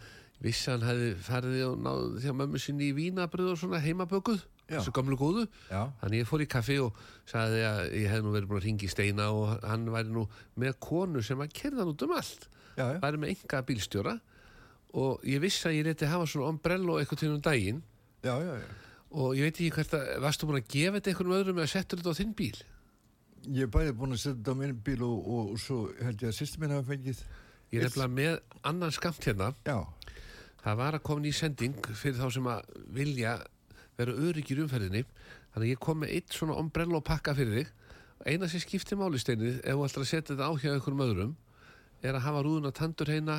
vissi 0.43 0.71
hann 0.73 0.83
hefði 0.83 1.11
farið 1.23 1.61
og 1.67 1.77
náði 1.85 2.07
því 2.23 2.31
að 2.33 2.39
mömmu 2.41 2.59
sinni 2.63 2.89
í 2.89 2.95
vínabröð 2.97 3.51
og 3.53 3.59
svona 3.61 3.79
heimabökuð, 3.83 4.41
þessu 4.73 4.91
gamlu 4.95 5.15
góðu. 5.19 5.45
já, 5.69 5.83
Þannig 6.01 6.23
ég 6.23 6.27
fór 6.31 6.41
í 6.43 6.49
kaffi 6.49 6.79
og 6.81 6.97
sagði 7.29 7.61
að 7.67 7.81
ég 7.99 8.09
hefði 8.11 8.25
nú 8.25 8.33
verið 8.33 8.49
búin 8.49 8.59
að 8.61 8.67
ringi 8.67 8.89
steina 8.91 9.29
og 9.35 9.53
hann 9.69 9.85
væri 9.93 10.11
nú 10.15 10.23
með 10.59 10.77
konu 10.83 11.21
sem 11.23 11.39
að 11.45 11.53
kerða 11.61 11.83
hann 11.83 11.91
út 11.93 12.05
um 12.07 12.15
allt. 12.17 12.47
Væri 13.03 13.21
með 13.21 13.33
enga 13.35 13.61
bílstjóra 13.69 14.15
og 14.97 15.23
ég 15.29 15.41
vissi 15.43 15.67
að 15.69 15.77
ég 15.77 15.85
reyndi 15.87 16.09
hafa 16.09 16.25
svona 16.29 16.49
ombrello 16.55 16.97
eitthvað 16.99 17.21
til 17.23 17.31
um 17.35 17.41
daginn 17.43 17.83
já, 18.25 18.33
já, 18.41 18.55
já. 18.63 18.67
Og 19.13 19.37
ég 19.37 19.47
veit 19.47 19.55
ekki 19.57 19.71
hvert 19.77 19.95
að, 19.97 20.11
varstu 20.25 20.49
búin 20.49 20.61
að 20.61 20.69
gefa 20.73 20.97
þetta 20.97 21.13
einhvern 21.13 21.37
öðrum 21.37 21.61
eða 21.61 21.73
settur 21.73 22.01
þetta 22.01 22.13
á 22.13 22.19
þinn 22.19 22.35
bíl? 22.37 22.55
Ég 23.43 23.65
er 23.65 23.71
bæði 23.71 23.95
búin 23.99 24.15
að 24.15 24.23
setja 24.23 24.37
þetta 24.39 24.55
á 24.55 24.59
minn 24.59 24.77
bíl 24.85 24.99
og, 25.05 25.17
og, 25.23 25.53
og 25.53 25.61
svo 25.61 25.79
held 25.99 26.25
ég 26.25 26.31
að 26.31 26.37
sýstir 26.39 26.63
minn 26.63 26.75
hafa 26.75 26.89
fengið. 26.89 27.23
Ég 27.73 27.81
er 27.81 27.87
nefnilega 27.87 28.15
með 28.17 28.61
annan 28.69 28.93
skamt 28.95 29.25
hérna. 29.27 29.53
Já, 29.67 29.79
Það 30.63 30.77
var 30.79 30.95
að 30.95 31.03
koma 31.03 31.23
ný 31.25 31.31
sending 31.35 31.87
fyrir 31.91 32.19
þá 32.21 32.27
sem 32.31 32.45
að 32.47 32.75
vilja 32.95 33.31
vera 33.99 34.13
öryggir 34.15 34.61
umferðinni. 34.63 35.01
Þannig 35.53 35.65
að 35.65 35.71
ég 35.73 35.81
kom 35.83 35.99
með 35.99 36.13
eitt 36.15 36.35
svona 36.37 36.55
ombrello 36.61 37.01
pakka 37.03 37.33
fyrir 37.35 37.57
þig. 37.57 37.73
Eina 38.23 38.47
sem 38.47 38.63
skiptir 38.63 38.99
máli 38.99 39.19
steinið, 39.19 39.57
ef 39.59 39.75
þú 39.75 39.87
ætlar 39.89 40.05
að 40.05 40.09
setja 40.13 40.29
þetta 40.31 40.47
á 40.47 40.51
hjá 40.55 40.69
einhverjum 40.71 41.03
öðrum, 41.03 41.33
er 41.99 42.15
að 42.15 42.23
hafa 42.23 42.43
rúðuna 42.45 42.71
tandur 42.71 43.11
heina, 43.11 43.35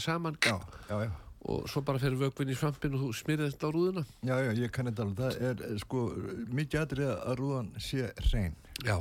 saman 0.00 0.38
já, 0.40 0.56
já, 0.88 0.96
já. 1.04 1.12
Og 1.42 1.64
svo 1.70 1.82
bara 1.86 1.98
fyrir 1.98 2.20
vögvinn 2.20 2.52
í 2.52 2.56
svampin 2.58 2.94
og 2.96 3.06
þú 3.06 3.12
smyrðir 3.18 3.54
þetta 3.54 3.70
á 3.70 3.74
rúðuna. 3.74 4.04
Já, 4.22 4.34
já, 4.46 4.50
ég 4.62 4.74
kann 4.74 4.90
þetta 4.90 5.06
alveg. 5.06 5.22
Það 5.22 5.48
er 5.48 5.64
eh, 5.66 5.78
sko 5.82 6.02
mikið 6.54 6.82
aðrið 6.82 7.10
að 7.14 7.40
rúðan 7.40 7.72
sé 7.82 8.10
hrein. 8.28 8.54
Já, 8.86 8.98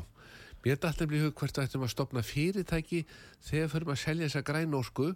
mér 0.64 0.78
er 0.78 0.88
alltaf 0.90 1.14
í 1.14 1.22
hug 1.22 1.36
hvert 1.38 1.60
að 1.60 1.68
ættum 1.70 1.86
að 1.86 1.94
stopna 1.94 2.26
fyrirtæki 2.26 3.04
þegar 3.46 3.74
fyrir 3.76 3.94
að 3.94 4.02
selja 4.06 4.30
þessa 4.30 4.46
grænósku 4.50 5.12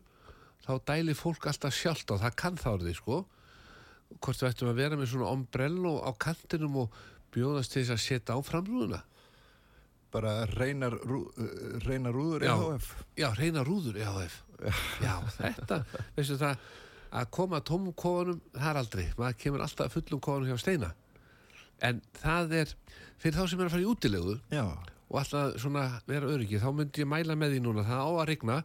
þá 0.66 0.72
dæli 0.92 1.18
fólk 1.18 1.50
alltaf 1.50 1.76
sjálft 1.76 2.14
og 2.14 2.22
það 2.22 2.38
kann 2.42 2.62
þá 2.62 2.70
því 2.84 2.96
sko 3.00 3.20
hvort 4.22 4.42
við 4.42 4.50
ættum 4.52 4.72
að 4.72 4.80
vera 4.80 4.98
með 5.00 5.12
svona 5.12 5.34
ombrello 5.34 5.98
á 6.06 6.12
kantinum 6.22 6.80
og 6.86 7.04
bjóðast 7.34 7.74
til 7.74 7.84
þess 7.84 7.96
að 7.98 8.04
setja 8.06 8.38
á 8.38 8.40
framrúðuna 8.46 9.02
Bara 10.16 10.46
reynar, 10.48 10.94
rú, 11.04 11.26
uh, 11.36 11.80
reynar 11.84 12.14
rúður. 12.16 12.46
EHF. 12.48 12.86
Já, 13.20 13.26
reyna 13.36 13.66
rúður, 13.68 13.98
já, 14.00 14.12
ef 14.24 14.38
Já, 15.04 15.18
þetta, 15.36 15.82
veistu 16.16 16.38
það 16.40 16.62
að 17.16 17.30
koma 17.32 17.62
tómum 17.64 17.94
kofanum, 17.96 18.42
það 18.56 18.70
er 18.72 18.80
aldrei. 18.82 19.06
Maður 19.18 19.38
kemur 19.44 19.64
alltaf 19.66 19.94
fullum 19.96 20.20
kofanum 20.24 20.50
hjá 20.52 20.58
steina. 20.60 20.90
En 21.86 22.02
það 22.22 22.54
er 22.62 22.74
fyrir 23.22 23.38
þá 23.40 23.46
sem 23.52 23.62
er 23.62 23.70
að 23.70 23.76
fara 23.76 23.86
í 23.86 23.92
útilegu 23.92 24.36
og 25.10 25.20
alltaf 25.22 25.56
svona 25.62 25.86
vera 26.08 26.28
öryggi 26.34 26.60
þá 26.60 26.70
myndi 26.76 27.04
ég 27.04 27.08
mæla 27.12 27.36
með 27.40 27.56
því 27.56 27.62
núna, 27.66 27.84
það 27.88 28.04
á 28.04 28.10
að 28.20 28.28
rigna. 28.32 28.58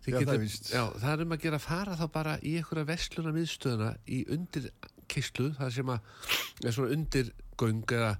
Já, 0.00 0.16
það 0.16 0.20
getið- 0.24 0.34
er 0.40 0.76
já, 0.76 0.84
það 1.00 1.12
er 1.12 1.22
um 1.26 1.32
að 1.36 1.40
gera 1.42 1.58
fara 1.60 1.96
þá 2.00 2.06
bara 2.12 2.38
í 2.40 2.54
einhverja 2.56 2.86
vestluna 2.88 3.32
miðstöðuna 3.36 3.90
í 4.08 4.20
undir 4.32 4.70
kistlu, 5.10 5.50
það 5.58 5.72
sem 5.74 5.86
að 5.92 6.00
er 6.64 6.72
svona 6.72 6.94
undir 6.96 7.32
göng 7.60 7.82
eða 7.84 8.14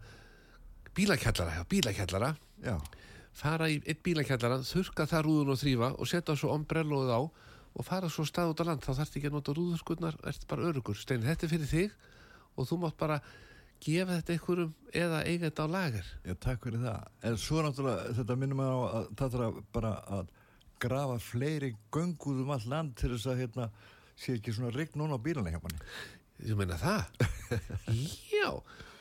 bílakjallara, 0.95 1.55
já, 1.57 1.64
bílakjallara. 1.71 2.35
Já, 2.64 2.77
fara 3.33 3.68
í 3.71 3.79
einn 3.87 4.01
bílakjallara, 4.05 4.59
þurka 4.66 5.07
það 5.09 5.25
rúðun 5.25 5.53
og 5.55 5.61
þrýfa 5.62 5.91
og 5.99 6.11
setja 6.11 6.37
svo 6.37 6.53
ombrelloð 6.57 7.09
á 7.14 7.21
og 7.75 7.87
fara 7.87 8.11
svo 8.11 8.25
stað 8.27 8.55
út 8.55 8.62
á 8.62 8.68
land, 8.68 8.83
þá 8.83 8.99
þarf 8.99 9.16
ekki 9.16 9.31
að 9.31 9.37
nota 9.37 9.55
rúðurskurnar, 9.57 10.18
ert 10.27 10.47
bara 10.51 10.66
örugur 10.71 10.99
Stein, 10.99 11.23
þetta 11.25 11.47
er 11.47 11.53
fyrir 11.53 11.71
þig 11.71 11.95
og 12.59 12.68
þú 12.68 12.81
mátt 12.83 12.99
bara 13.01 13.21
gefa 13.81 14.18
þetta 14.18 14.35
einhverjum 14.35 14.73
eða 15.03 15.23
eiga 15.25 15.47
þetta 15.47 15.64
á 15.64 15.68
lager 15.73 16.11
já, 16.27 16.35
takk 16.35 16.66
fyrir 16.66 16.83
það. 16.85 17.07
En 17.31 17.39
svo 17.41 17.64
náttúrulega, 17.64 18.14
þetta 18.18 18.37
minnum 18.41 18.62
að, 18.64 18.83
að 18.99 19.09
það 19.21 19.37
þarf 19.37 19.61
bara 19.77 19.93
að 20.18 20.33
grafa 20.81 21.18
fleiri 21.23 21.75
gönguð 21.93 22.43
um 22.45 22.55
all 22.57 22.66
land 22.73 22.97
til 22.99 23.12
þess 23.14 23.31
að 23.31 23.45
hérna 23.45 23.68
sé 24.21 24.37
ekki 24.37 24.55
svona 24.57 24.73
rign 24.75 25.01
núna 25.01 25.16
á 25.16 25.25
bílana 25.25 25.53
hjá 25.53 25.61
manni. 25.62 25.81
Þú 26.41 26.57
meina 26.57 26.77
það? 26.81 27.25
Já, 28.33 28.49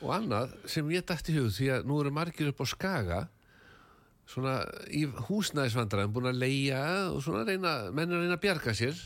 og 0.00 0.10
annað 0.14 0.56
sem 0.68 0.88
ég 0.92 1.04
dætti 1.08 1.36
hug 1.36 1.52
því 1.56 1.70
að 1.76 1.86
nú 1.88 2.00
eru 2.02 2.12
margir 2.14 2.50
upp 2.52 2.60
á 2.64 2.66
Skaga 2.68 3.20
svona 4.30 4.60
í 4.94 5.06
húsnæðisvandræðum 5.26 6.14
búin 6.14 6.30
að 6.30 6.40
leia 6.44 6.82
og 7.10 7.22
svona 7.24 7.42
reyna, 7.48 7.74
menn 7.90 8.12
er 8.12 8.20
að 8.20 8.26
reyna 8.26 8.38
að 8.38 8.44
bjarga 8.44 8.74
sér 8.78 9.02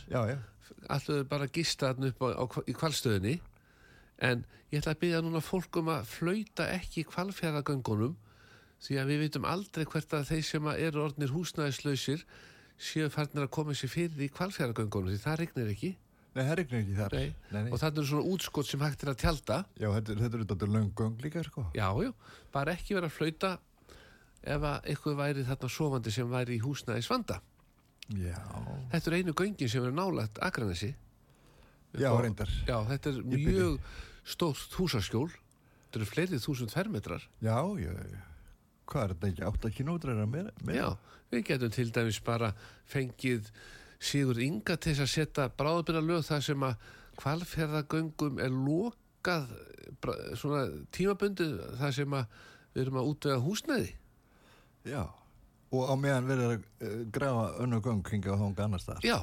alltaf 0.93 1.25
bara 1.31 1.49
að 1.49 1.55
gista 1.57 1.91
þarna 1.91 2.11
upp 2.13 2.25
á, 2.25 2.29
á, 2.37 2.45
í 2.69 2.77
kvalstöðinni 2.77 3.35
en 4.29 4.45
ég 4.71 4.81
ætla 4.83 4.95
að 4.95 5.03
byggja 5.05 5.23
núna 5.25 5.43
fólk 5.45 5.81
um 5.81 5.91
að 5.95 6.07
flauta 6.13 6.69
ekki 6.75 7.07
kvalfjæðagöngunum 7.09 8.15
því 8.85 8.99
að 9.01 9.13
við 9.13 9.23
veitum 9.25 9.49
aldrei 9.49 9.85
hvert 9.89 10.17
að 10.17 10.31
þeir 10.33 10.47
sem 10.51 10.73
eru 10.75 11.05
orðnir 11.07 11.33
húsnæðislausir 11.35 12.25
séu 12.81 13.11
farnir 13.13 13.47
að 13.47 13.55
koma 13.55 13.77
sér 13.77 13.93
fyrir 13.93 14.27
í 14.27 14.33
kvalfjæðagöngunum 14.35 15.15
því 15.15 15.23
það 15.25 15.39
regnir 15.41 15.71
ekki 15.73 15.93
nei, 16.35 16.43
það 16.43 16.57
rignir 16.61 16.81
ekki 16.83 16.97
þar. 16.99 17.15
Nei. 17.15 17.29
nei, 17.55 17.61
nei. 17.63 17.71
og 17.71 17.81
þannig 17.81 18.03
er 18.03 18.11
svona 18.11 18.35
útskot 18.35 18.69
sem 18.69 18.83
hægt 18.85 19.05
er 19.05 19.13
að 19.15 19.21
tjálta 19.23 19.61
Já, 19.79 19.89
þetta, 19.89 20.19
þetta 20.21 20.41
er 20.41 20.49
þetta 20.51 20.71
löng 20.75 20.91
göng 20.99 21.23
líka, 21.23 21.45
sko. 21.47 21.69
Já, 21.77 21.87
já, 22.03 22.11
bara 22.55 22.75
ekki 22.75 22.99
vera 22.99 23.11
að 23.11 23.17
flauta 23.19 23.53
ef 24.45 24.65
að 24.69 24.89
eitthvað 24.93 25.17
væri 25.21 25.45
þarna 25.49 25.71
sofandi 25.73 26.13
sem 26.15 26.29
væri 26.31 26.59
í 26.59 26.63
húsnæðis 26.65 27.09
vanda. 27.11 27.41
Já, 28.13 28.37
Þetta 28.93 29.11
er 29.11 29.17
einu 29.17 29.33
göngin 29.33 29.71
sem 29.73 29.85
er 29.89 29.95
nálægt 29.97 30.39
Akranesi. 30.45 30.91
já, 31.97 32.11
Og-. 32.13 32.49
Já, 32.69 32.77
þetta 32.91 33.11
er 33.15 33.23
mjög 33.25 33.79
stórt 34.25 34.77
húsaskjól. 34.77 35.31
Þetta 35.33 36.01
eru 36.01 36.09
fleiri 36.11 36.41
þúsund 36.43 36.73
fermetrar. 36.75 37.23
Já. 37.41 37.57
Hvað 38.85 39.03
er 39.05 39.15
þetta 39.15 39.29
ekki? 39.31 39.45
8 39.49 39.71
kínótrar 39.79 40.19
að 40.21 40.29
meira? 40.29 40.51
meira? 40.61 40.81
Já, 40.83 41.19
við 41.33 41.45
getum 41.49 41.71
til 41.73 41.89
dæmis 41.95 42.21
bara 42.21 42.53
fengið 42.91 43.49
Sigur 44.05 44.37
Inga 44.43 44.77
til 44.77 44.93
þess 44.93 45.01
að 45.07 45.13
setja 45.15 45.47
bráðbyrna 45.57 46.03
lög 46.05 46.25
þar 46.27 46.43
sem 46.45 46.61
að 46.67 46.75
kvalferðagöngum 47.17 48.41
er 48.43 48.51
lokað 48.53 49.47
svona 50.37 50.65
tímabundið 50.93 51.55
þar 51.81 51.95
sem 51.97 52.17
að 52.19 52.27
við 52.75 52.83
erum 52.85 52.99
að 53.01 53.09
útvega 53.15 53.41
húsnæði. 53.45 53.93
Já. 54.89 55.05
Og 55.75 55.89
á 55.91 55.95
meðan 55.99 56.29
verður 56.29 56.53
að 56.55 56.67
uh, 56.87 56.99
grafa 57.15 57.47
önnu 57.65 57.81
göng 57.85 58.03
kringa 58.07 58.35
á 58.35 58.39
þónga 58.39 58.67
annars 58.69 58.85
þar. 58.87 59.01
Já, 59.07 59.19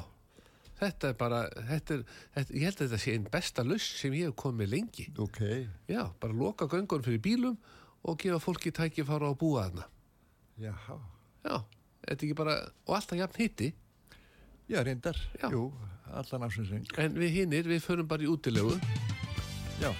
þetta 0.80 1.12
er 1.12 1.18
bara, 1.20 1.42
þetta 1.70 1.94
er, 1.96 2.02
þetta, 2.36 2.56
ég 2.58 2.66
held 2.68 2.80
að 2.80 2.82
þetta 2.88 3.02
sé 3.04 3.14
einn 3.16 3.28
besta 3.32 3.64
laus 3.66 3.86
sem 4.00 4.16
ég 4.18 4.28
hef 4.30 4.36
komið 4.42 4.72
lengi. 4.74 5.06
Ok. 5.22 5.40
Já, 5.88 6.02
bara 6.20 6.36
loka 6.36 6.68
göngun 6.70 7.04
fyrir 7.06 7.22
bílum 7.24 7.56
og 8.02 8.18
gefa 8.20 8.40
fólki 8.42 8.74
tækifára 8.74 9.30
á 9.30 9.32
að 9.32 9.38
búa 9.40 9.68
þarna. 9.68 9.86
Já. 10.60 10.74
Já, 11.46 11.56
þetta 12.02 12.18
er 12.18 12.18
ekki 12.18 12.36
bara, 12.42 12.58
og 12.86 12.98
alltaf 12.98 13.18
jafn 13.22 13.40
hitti, 13.42 13.72
Já, 14.70 14.78
reyndar. 14.86 15.16
Já. 15.40 15.50
Jú, 15.50 15.72
allan 16.14 16.46
afsinsring. 16.46 16.86
en 16.96 17.16
við 17.18 17.34
hinnir, 17.34 17.66
við 17.68 17.82
förum 17.84 18.08
bara 18.08 18.22
í 18.22 18.28
útilegu. 18.30 18.78
Já. 19.82 19.90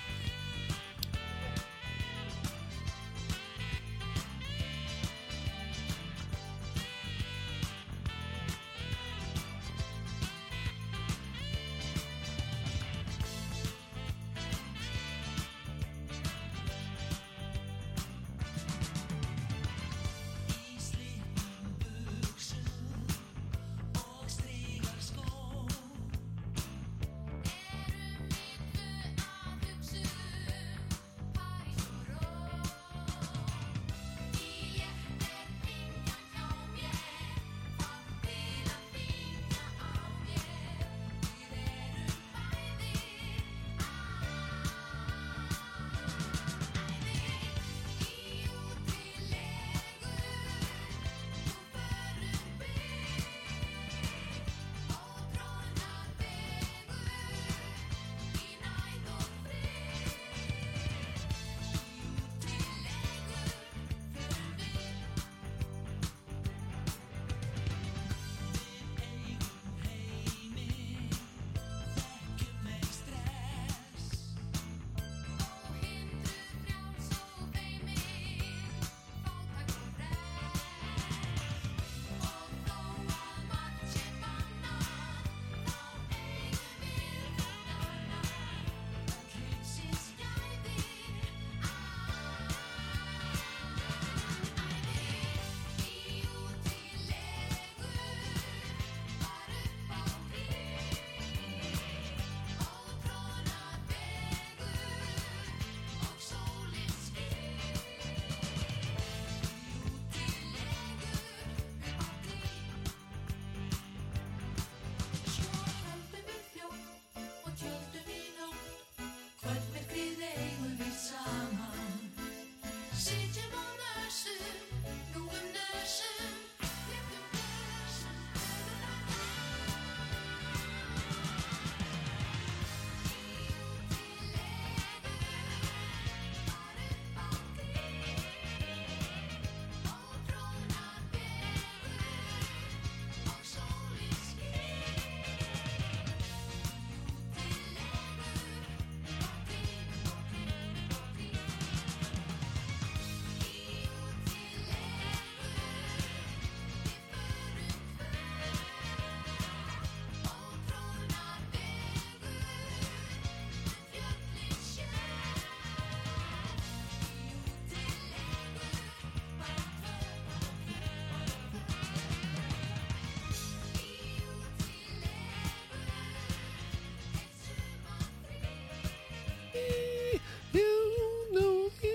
í 179.63 180.19
Jún 180.57 181.39
og 181.43 181.87
í 181.87 181.95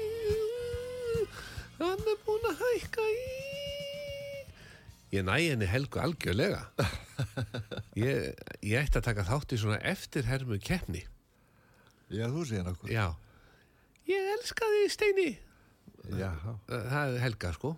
Hann 1.78 2.07
er 2.13 2.18
búin 2.26 2.47
að 2.51 2.63
hækka 2.63 3.05
í. 3.11 3.28
Ég 5.13 5.24
næ 5.28 5.36
henni 5.39 5.68
helgu 5.70 6.01
algjörlega. 6.03 6.65
Ég, 7.97 8.34
ég 8.61 8.82
ætti 8.84 8.99
að 8.99 9.07
taka 9.07 9.24
þátt 9.26 9.55
í 9.55 9.61
svona 9.61 9.80
eftirhermu 9.89 10.59
keppni. 10.61 11.05
Já, 12.13 12.28
þú 12.32 12.43
sé 12.47 12.61
nokkuð. 12.63 12.91
Já. 12.93 13.07
Ég 14.07 14.30
elska 14.36 14.68
þig 14.74 14.91
Steini. 14.93 15.32
Já 16.15 16.30
Það 16.68 17.15
er 17.15 17.24
helga 17.26 17.51
sko. 17.55 17.74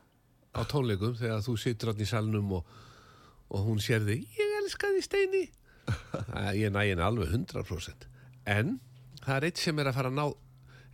Á 0.53 0.61
tónleikum 0.69 1.15
þegar 1.17 1.41
þú 1.45 1.55
sittur 1.61 1.93
átt 1.93 2.03
í 2.03 2.09
salnum 2.09 2.51
og, 2.59 2.75
og 3.49 3.65
hún 3.65 3.81
sér 3.81 4.05
þig. 4.05 4.27
Ég 4.37 4.57
elska 4.63 4.91
þig 4.97 5.07
Steini. 5.07 5.45
Ég 6.61 6.69
næ 6.73 6.83
henni 6.91 7.01
alveg 7.01 7.31
100% 7.33 8.05
En 8.49 8.75
það 9.25 9.35
er 9.37 9.47
eitt 9.49 9.61
sem 9.61 9.79
er 9.81 9.89
að 9.91 9.97
fara 9.99 10.11
að 10.11 10.17
ná 10.19 10.25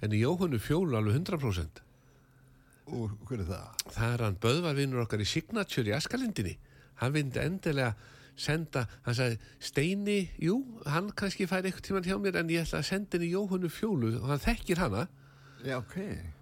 henni 0.01 0.21
Jóhannu 0.21 0.59
fjólu 0.61 0.97
alveg 0.99 1.19
100% 1.21 1.81
Og 2.95 3.13
hver 3.25 3.41
er 3.41 3.47
það? 3.49 3.85
það 3.95 4.11
er 4.13 4.23
hann 4.27 4.35
Böðvarvinur 4.43 5.03
okkar 5.05 5.23
í 5.23 5.29
Signature 5.29 5.89
í 5.89 5.95
Askalindinni 5.97 6.57
hann 7.01 7.15
vindi 7.15 7.41
endilega 7.41 7.93
senda, 8.35 8.85
hann 9.05 9.15
sagði 9.15 9.37
Steini, 9.63 10.17
jú, 10.43 10.57
hann 10.91 11.07
kannski 11.15 11.47
fær 11.47 11.63
eitthvað 11.65 11.85
tíman 11.87 12.07
hjá 12.07 12.17
mér 12.19 12.41
en 12.41 12.51
ég 12.51 12.65
ætla 12.65 12.81
að 12.83 12.89
senda 12.89 13.17
henni 13.17 13.31
Jóhannu 13.31 13.71
fjólu 13.71 14.11
og 14.19 14.27
hann 14.33 14.43
þekkir 14.43 14.81
hana 14.83 15.05
Já, 15.65 15.79
ok. 15.79 15.95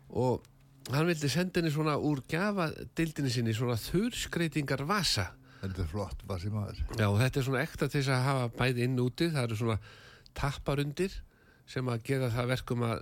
og 0.10 0.50
hann 0.92 1.08
vildi 1.08 1.30
senda 1.32 1.62
henni 1.62 1.72
svona 1.74 1.96
úr 2.02 2.24
gafadildinni 2.30 3.32
sinni 3.32 3.54
svona 3.56 3.78
þurrskreitingar 3.80 4.84
vasa 4.90 5.30
Þetta 5.64 5.80
er 5.80 5.88
flott, 5.88 6.24
sem 6.42 6.52
maður. 6.52 6.80
Já, 7.00 7.06
þetta 7.22 7.40
er 7.40 7.46
svona 7.48 7.60
ekta 7.64 7.88
til 7.88 8.02
þess 8.02 8.10
að 8.12 8.26
hafa 8.26 8.48
bæði 8.58 8.82
inn 8.84 8.98
úti, 9.00 9.30
það 9.32 9.46
eru 9.46 9.58
svona 9.62 9.78
tapparundir 10.36 11.14
sem 11.70 11.88
að 11.90 12.04
gera 12.10 12.30
það 12.34 12.52
verkum 12.54 12.84
að 12.88 13.02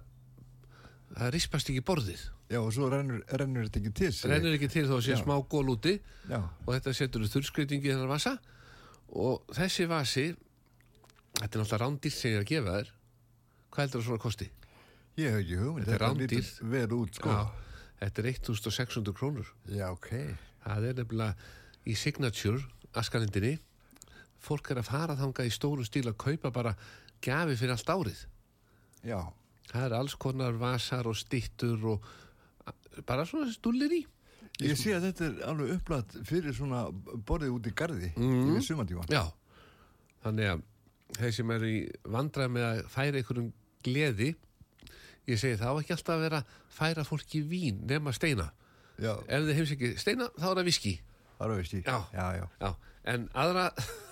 það 1.18 1.34
rispast 1.36 1.72
ekki 1.74 1.84
borðið 1.88 2.22
Já, 2.52 2.60
og 2.60 2.72
svo 2.76 2.90
rennur, 2.92 3.22
rennur 3.40 3.68
þetta 3.68 3.80
ekki 3.80 3.92
til 3.96 4.32
rennur 4.32 4.56
ekki 4.58 4.70
til 4.72 4.86
þó 4.90 4.96
að 4.98 5.06
sé 5.08 5.18
smá 5.20 5.36
gól 5.52 5.70
úti 5.72 5.94
Já, 6.28 6.40
og 6.42 6.72
þetta 6.76 6.94
setur 6.98 7.28
þurrskreitingi 7.32 7.88
í 7.88 7.94
þennan 7.94 8.12
vasa 8.12 8.36
og 9.12 9.46
þessi 9.56 9.88
vasi 9.92 10.26
þetta 11.40 11.48
er 11.48 11.62
náttúrulega 11.64 11.82
rándýrt 11.86 12.18
sem 12.18 12.32
ég 12.34 12.40
er 12.40 12.46
að 12.46 12.52
gefa 12.52 12.76
þér 12.78 12.92
hvað 13.72 13.84
heldur 13.86 14.02
það 14.02 14.08
svona 14.10 14.24
kosti? 14.26 14.50
ég 15.20 15.28
hef 15.32 15.42
ekki 15.42 15.58
hugmynd. 15.60 15.86
Þetta 15.88 15.96
er 15.96 16.04
rándýrt. 16.06 16.52
vel 16.72 16.94
út, 16.96 17.18
sko. 17.20 17.32
Já, 17.32 17.42
þetta 18.02 18.22
er 18.22 18.30
1600 18.32 19.16
krónur 19.18 19.52
Já, 19.72 19.88
ok. 19.92 20.10
það 20.66 20.88
er 20.90 21.00
nefnilega 21.02 21.36
í 21.88 21.96
Signature 21.98 22.62
askalindinni 23.00 23.56
fólk 24.42 24.72
er 24.74 24.82
að 24.82 24.90
fara 24.90 25.16
þangað 25.20 25.48
í 25.50 25.56
stóru 25.56 25.86
stíl 25.88 26.08
að 26.10 26.20
kaupa 26.20 26.52
bara 26.52 26.76
gafi 27.24 27.56
fyrir 27.60 27.76
allt 27.76 27.92
árið 27.94 28.24
Já, 29.08 29.20
það 29.72 29.86
er 29.86 29.96
alls 29.98 30.16
konar 30.22 30.58
vasar 30.62 31.10
og 31.10 31.18
stittur 31.18 31.86
og 31.96 32.10
bara 33.08 33.26
svona 33.26 33.52
stúlir 33.54 33.94
í 33.96 34.02
ég 34.62 34.78
sé 34.78 34.94
að 34.94 35.08
þetta 35.10 35.28
er 35.28 35.38
alveg 35.50 35.76
upplætt 35.78 36.18
fyrir 36.28 36.54
svona 36.54 36.84
borðið 37.26 37.56
út 37.56 37.70
í 37.70 37.74
garði 37.78 38.12
mm. 38.14 38.52
yfir 38.52 38.68
sumantíma. 38.68 39.08
Já, 39.10 39.24
þannig 40.26 40.52
að 40.52 40.66
þeir 41.18 41.36
sem 41.38 41.54
eru 41.56 41.70
í 41.70 41.80
vandræð 42.14 42.54
með 42.56 42.68
að 42.68 42.82
færa 42.94 43.22
einhverjum 43.22 43.52
gleði 43.86 44.32
ég 45.30 45.40
segi 45.40 45.60
það 45.60 45.78
á 45.78 45.80
ekki 45.82 45.96
alltaf 45.96 46.16
að 46.16 46.26
vera 46.26 46.42
að 46.42 46.58
færa 46.78 47.06
fólki 47.08 47.42
vín 47.46 47.82
nema 47.90 48.14
steina 48.16 48.52
Já, 49.02 49.16
ef 49.26 49.48
þið 49.48 49.58
heims 49.58 49.74
ekki 49.76 49.92
steina 50.02 50.30
þá 50.38 50.46
er 50.52 50.60
það 50.60 50.68
viski 50.70 50.94
það 51.42 51.48
er 51.48 51.58
veist 51.58 51.74
ég. 51.74 51.88
Já. 51.88 51.98
Já, 52.14 52.26
já. 52.38 52.46
Já, 52.62 52.70
en 53.14 53.28
aðra 53.44 53.66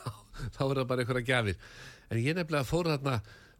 þá 0.55 0.61
er 0.65 0.79
það 0.79 0.87
bara 0.91 1.05
einhverja 1.05 1.27
gjafir 1.29 1.59
en 2.09 2.21
ég 2.23 2.37
nefnilega 2.37 2.67
fór 2.67 2.89
þarna 2.89 3.19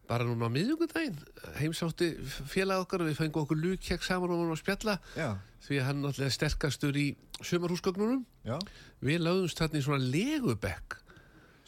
bara 0.09 0.25
núna 0.25 0.49
á 0.49 0.51
miðjungudaginn 0.51 1.17
heimsátti 1.59 2.07
félag 2.49 2.81
okkar 2.87 3.03
og 3.05 3.09
við 3.11 3.19
fengum 3.21 3.43
okkur 3.45 3.59
lúkjekk 3.61 4.03
saman 4.05 4.31
og 4.33 4.39
vorum 4.41 4.55
að 4.55 4.61
spjalla. 4.63 4.95
Já, 5.15 5.29
því 5.67 5.77
að 5.79 5.85
hann 5.89 6.01
náttúrulega 6.03 6.31
er 6.31 6.35
sterkastur 6.37 6.97
í 6.97 7.07
sumarhúsgögnunum. 7.45 8.23
Já. 8.47 8.57
við 9.05 9.21
lögðumst 9.23 9.59
þarna 9.61 9.79
í 9.79 9.83
svona 9.85 10.09
legubekk 10.11 10.97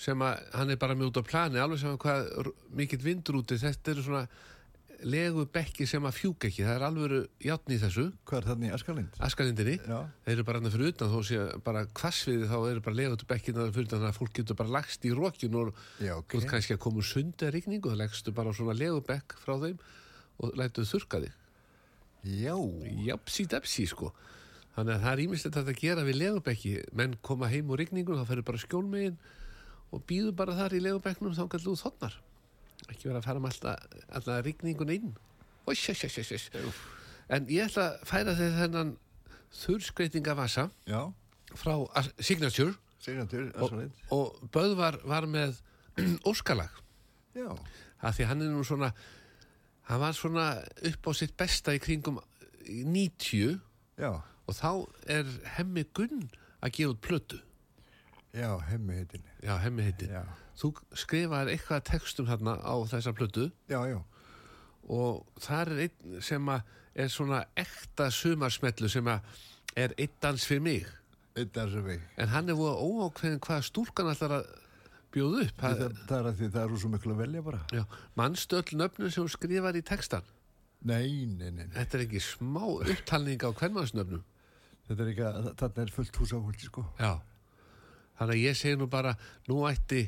sem 0.02 0.22
að 0.26 0.40
hann 0.58 0.72
er 0.74 0.80
bara 0.82 0.96
með 0.98 1.12
út 1.12 1.20
á 1.22 1.30
plani 1.30 1.60
alveg 1.62 1.80
sem 1.84 1.98
hvað 2.02 2.32
r- 2.42 2.54
mikill 2.74 3.04
vindur 3.06 3.38
úti. 3.44 3.60
Þetta 3.62 3.92
eru 3.94 4.04
svona 4.08 4.24
legubekki 5.04 5.86
sem 5.90 6.04
að 6.06 6.16
fjúka 6.18 6.48
ekki, 6.50 6.64
það 6.68 6.76
er 6.76 6.84
alveg 6.88 7.46
játn 7.46 7.74
í 7.74 7.78
þessu, 7.82 8.06
Hvað 8.30 8.38
er 8.42 8.48
þarna 8.50 8.68
í 8.68 8.72
Askarlind? 8.76 9.18
askalindinni. 9.28 9.76
Já, 9.82 10.00
þeir 10.26 10.34
eru 10.36 10.46
bara 10.48 10.62
hann 10.62 10.74
fyrir 10.76 10.92
utan. 10.94 11.12
Þó 11.12 11.20
sé 11.28 11.40
bara 11.66 11.84
hvassviði 12.00 12.50
þá 12.52 12.58
eru 12.70 12.84
bara 12.86 12.98
legubekkin 13.00 13.60
fyrir 13.60 13.88
utan. 13.88 14.00
Þannig 14.00 14.10
að 14.12 14.20
fólk 14.20 14.34
getur 14.40 14.60
bara 14.62 14.74
lagst 14.78 15.06
í 15.06 15.14
rókjun 15.18 15.58
og 15.62 15.72
já, 16.00 16.14
þú 16.14 16.20
ok. 16.22 16.38
ert 16.42 16.50
kannski 16.54 16.76
að 16.78 16.82
koma 16.86 17.02
úr 17.02 17.10
sundi 17.12 17.48
að 17.48 17.54
rigningu 17.58 17.92
þá 17.94 18.00
leggstu 18.04 18.36
bara 18.38 18.54
svona 18.54 18.78
legubekk 18.78 19.38
frá 19.42 19.56
þeim 19.66 19.80
og 20.42 20.56
lætuðu 20.62 20.92
þurka 20.94 21.22
þig. 21.26 21.38
Já, 22.22 22.56
japsi 23.10 23.48
depsi 23.50 23.88
sko. 23.90 24.12
Þannig 24.76 24.96
að 24.96 25.02
það 25.04 25.12
er 25.14 25.22
ímislegt 25.26 25.56
að 25.58 25.66
þetta 25.68 25.82
gera 25.82 26.04
við 26.08 26.20
legubekki 26.22 26.74
menn 26.96 27.16
koma 27.26 27.50
heim 27.52 27.72
úr 27.74 27.82
rigningun 27.82 28.22
þá 28.22 28.28
ferur 28.30 28.46
bara 28.48 28.62
skjólmegin 28.62 29.18
og 29.92 30.04
býður 30.08 30.36
bara 30.38 30.56
þar 30.56 30.78
í 30.78 30.84
legubekknum 30.86 31.34
þá 31.36 31.42
kannski 31.52 31.68
þú 31.68 31.74
þotnar 31.82 32.14
ekki 32.90 33.10
vera 33.10 33.22
að 33.22 33.28
fara 33.28 33.44
með 33.44 33.54
alltaf, 33.54 34.02
alltaf 34.10 34.42
rigningun 34.46 34.94
inn. 34.94 35.14
Sjö, 35.72 35.94
sjö, 35.96 36.10
sjö, 36.10 36.38
sjö. 36.38 36.72
en 37.32 37.46
ég 37.48 37.70
ætla 37.70 37.86
að 37.92 38.02
færa 38.10 38.36
þeir 38.36 38.58
þennan 38.58 38.96
þurrskreitingavasa 39.62 40.68
frá 41.56 41.76
Signature. 42.20 42.76
Signatur, 43.02 43.50
og, 43.58 43.74
og 44.14 44.50
Böðvar 44.54 45.00
var 45.08 45.26
með 45.30 45.58
óskalag. 46.30 46.74
Að 48.02 48.18
því 48.18 48.28
hann 48.30 48.44
er 48.46 48.54
nú 48.54 48.66
svona 48.68 48.92
hann 49.90 50.02
var 50.04 50.16
svona 50.16 50.46
upp 50.88 51.10
á 51.10 51.12
sitt 51.18 51.34
besta 51.38 51.74
í 51.76 51.82
kringum 51.82 52.20
90 52.68 53.58
já, 54.00 54.12
og 54.22 54.56
þá 54.56 54.70
er 55.10 55.32
hemmi 55.58 55.84
Gunn 55.96 56.30
að 56.62 56.76
gefa 56.78 56.94
út 56.94 57.02
plötu. 57.04 57.40
Já, 58.32 58.54
hemmi 58.70 59.02
heitin. 59.02 59.26
Já, 59.44 59.56
hemmi 59.64 59.84
heitir 59.88 60.12
Já, 60.14 60.24
þú 60.62 60.72
skrifaðir 61.04 61.54
eitthvað 61.56 61.84
textum 61.92 62.28
þarna 62.30 62.58
á 62.62 62.76
þessa 62.92 63.14
plötu 63.18 63.50
já, 63.72 63.80
já. 63.90 64.00
og 64.90 65.26
þar 65.42 65.72
er 65.76 65.84
einn 65.88 66.22
sem 66.22 66.50
er 66.52 67.08
svona 67.14 67.44
ekta 67.60 68.10
sumarsmellu 68.12 68.90
sem 68.92 69.08
er 69.12 69.94
einn 69.98 70.18
dans 70.22 70.46
fyrir 70.48 70.62
mig 70.66 70.90
Eitt 71.40 71.56
er 71.56 71.70
sem 71.72 71.86
við. 71.88 72.02
en 72.20 72.28
hann 72.28 72.50
er 72.52 72.58
voða 72.60 72.82
óákveðin 72.84 73.40
hvað 73.40 73.62
stúlkan 73.70 74.10
ætlar 74.12 74.34
að 74.42 74.50
bjóða 75.16 75.46
upp 75.46 75.62
Það, 75.64 75.78
það, 75.80 76.02
það 76.10 76.18
er 76.20 76.28
að 76.32 76.36
því 76.42 76.50
það 76.52 76.66
er 76.66 76.82
svo 76.84 76.90
miklu 76.92 77.14
að 77.16 77.22
velja 77.24 77.42
bara. 77.46 77.62
öll 78.58 78.78
nöfnum 78.82 79.12
sem 79.16 79.28
skrifar 79.32 79.80
í 79.80 79.82
textan 79.88 80.28
Nei, 80.84 81.26
nei, 81.30 81.52
nei, 81.54 81.68
nei. 81.70 81.76
þetta 81.78 81.98
er 81.98 82.04
ekki 82.08 82.20
smá 82.26 82.64
upptalning 82.66 83.44
á 83.46 83.50
hvernmannsnöfnum 83.54 84.24
Þetta 84.90 85.04
er 85.06 85.12
ekki 85.14 85.24
að, 85.30 85.50
þarna 85.62 85.84
er 85.86 85.92
fullt 85.96 86.18
hús 86.20 86.32
á 86.36 86.38
fólki, 86.42 86.68
sko. 86.68 86.84
Já, 87.00 87.12
þannig 88.22 88.38
að 88.38 88.44
ég 88.46 88.58
segi 88.62 88.78
nú 88.78 88.88
bara, 88.92 89.16
nú 89.50 89.64
ætti, 89.66 90.06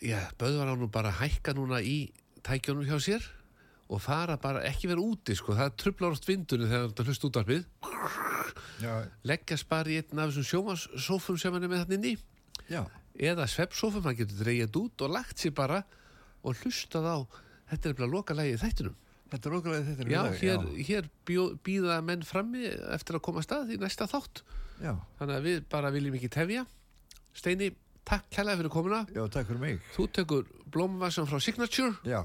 já, 0.00 0.18
Böðvar 0.40 0.72
á 0.72 0.74
nú 0.80 0.88
bara 0.92 1.12
að 1.12 1.20
hækka 1.26 1.52
núna 1.56 1.82
í 1.84 1.98
tækjónum 2.46 2.88
hjá 2.88 2.96
sér 3.04 3.24
og 3.92 4.00
fara 4.02 4.34
bara, 4.40 4.64
ekki 4.66 4.88
vera 4.90 5.04
úti, 5.04 5.36
sko, 5.38 5.54
það 5.54 5.76
trublar 5.78 6.16
oft 6.16 6.24
vindunni 6.26 6.66
þegar 6.70 6.88
þetta 6.90 7.06
hlust 7.10 7.28
útarpið, 7.28 7.66
Já, 8.76 8.92
leggjast 9.24 9.68
bara 9.70 9.88
í 9.88 9.96
einn 10.00 10.18
af 10.20 10.32
þessum 10.32 10.44
sjómassófum 10.50 11.38
sem 11.40 11.54
hann 11.54 11.64
er 11.64 11.70
með 11.70 11.84
þarna 11.84 11.96
inni, 11.96 12.12
já, 12.68 12.82
eða 13.16 13.46
sveppsófum, 13.48 14.04
hann 14.04 14.18
getur 14.18 14.42
dreigið 14.42 14.76
út 14.82 15.04
og 15.06 15.14
lagt 15.14 15.40
sér 15.40 15.54
bara 15.56 15.78
og 16.44 16.58
hlustað 16.60 17.08
á, 17.08 17.16
þetta 17.72 17.88
er 17.88 17.96
bara 18.00 18.10
loka 18.12 18.36
lægið 18.36 18.60
þættinum. 18.64 18.98
þetta 19.32 19.48
er 19.48 19.56
okkurlega 19.58 19.86
þetta 19.86 20.04
er 20.04 20.10
Já, 20.12 20.18
í 20.18 20.26
dag, 20.26 20.36
hér, 20.42 20.66
hér 20.90 21.08
bjó, 21.26 21.46
býða 21.64 21.96
menn 22.04 22.26
frammi 22.26 22.66
eftir 22.94 23.16
að 23.18 23.24
koma 23.26 23.40
að 23.40 23.48
stað 23.48 23.72
í 23.74 23.80
næsta 23.80 24.06
þátt. 24.10 24.42
Já, 24.82 24.92
Þannig 25.18 25.38
að 25.38 25.46
við 25.48 25.64
bara 25.72 25.90
viljum 25.94 26.18
ekki 26.18 26.30
tefja. 26.36 26.66
Steini, 27.36 27.70
takk 28.08 28.28
kærlega 28.32 28.56
fyrir 28.62 28.72
komuna. 28.72 29.02
já, 29.14 29.22
takk 29.30 29.46
fyrir 29.50 29.60
mig. 29.60 29.80
Þú 29.96 30.08
tekur 30.12 30.44
blómvassan 30.72 31.26
frá 31.28 31.40
Signature 31.40 31.92
Já, 32.04 32.22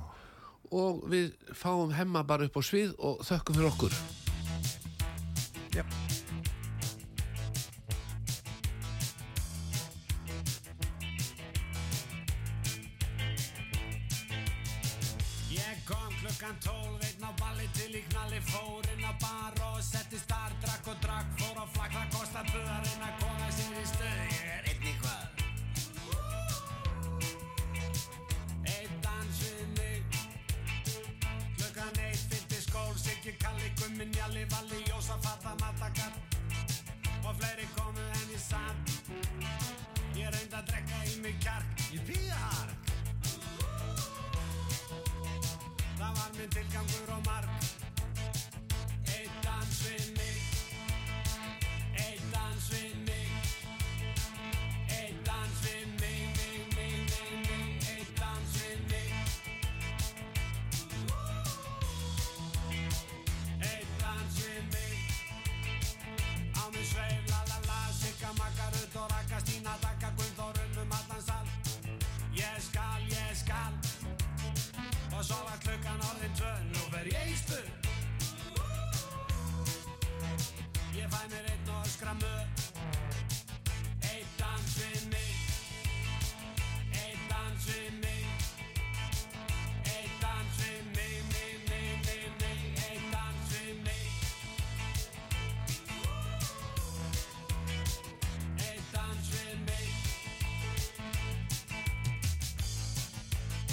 og 0.72 1.04
við 1.12 1.34
fáum 1.54 1.92
hemma 1.94 2.24
bara 2.24 2.46
upp 2.48 2.56
á 2.56 2.62
svið 2.64 2.96
og 3.00 3.20
þökkum 3.28 3.56
fyrir 3.60 3.72
okkur. 3.74 3.94
já. 5.76 5.84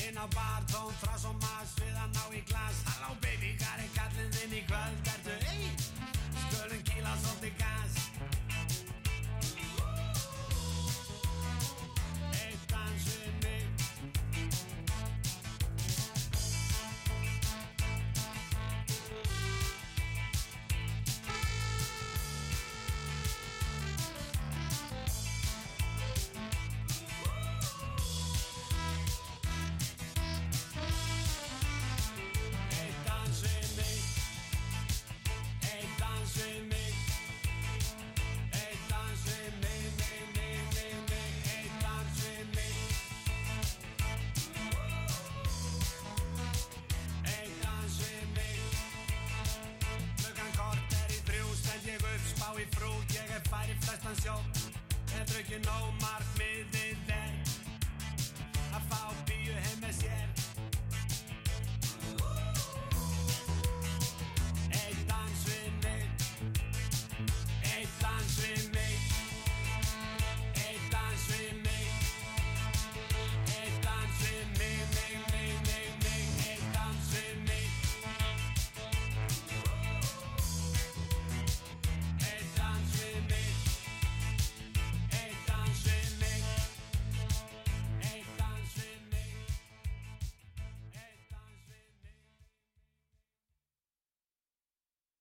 inn 0.09 0.17
á 0.17 0.27
bar 0.33 0.63
Tón 0.73 0.93
frá 1.01 1.15
svo 1.21 1.33
maður 1.43 1.69
svið 1.75 1.97
að 2.03 2.09
ná 2.17 2.25
í 2.33 2.43
glas 2.49 2.79
Halló 2.89 3.17
baby, 3.25 3.51
hvað 3.61 3.85
er 3.85 3.91
kallin 3.99 4.33
þinn 4.37 4.57
í 4.57 4.63
kvöld? 4.69 4.99
Verðu, 5.09 5.35
ei, 5.53 5.69
hey! 5.69 6.09
skölum 6.49 6.83
kíla 6.89 7.13
svolítið 7.23 7.55
gas 7.61 7.88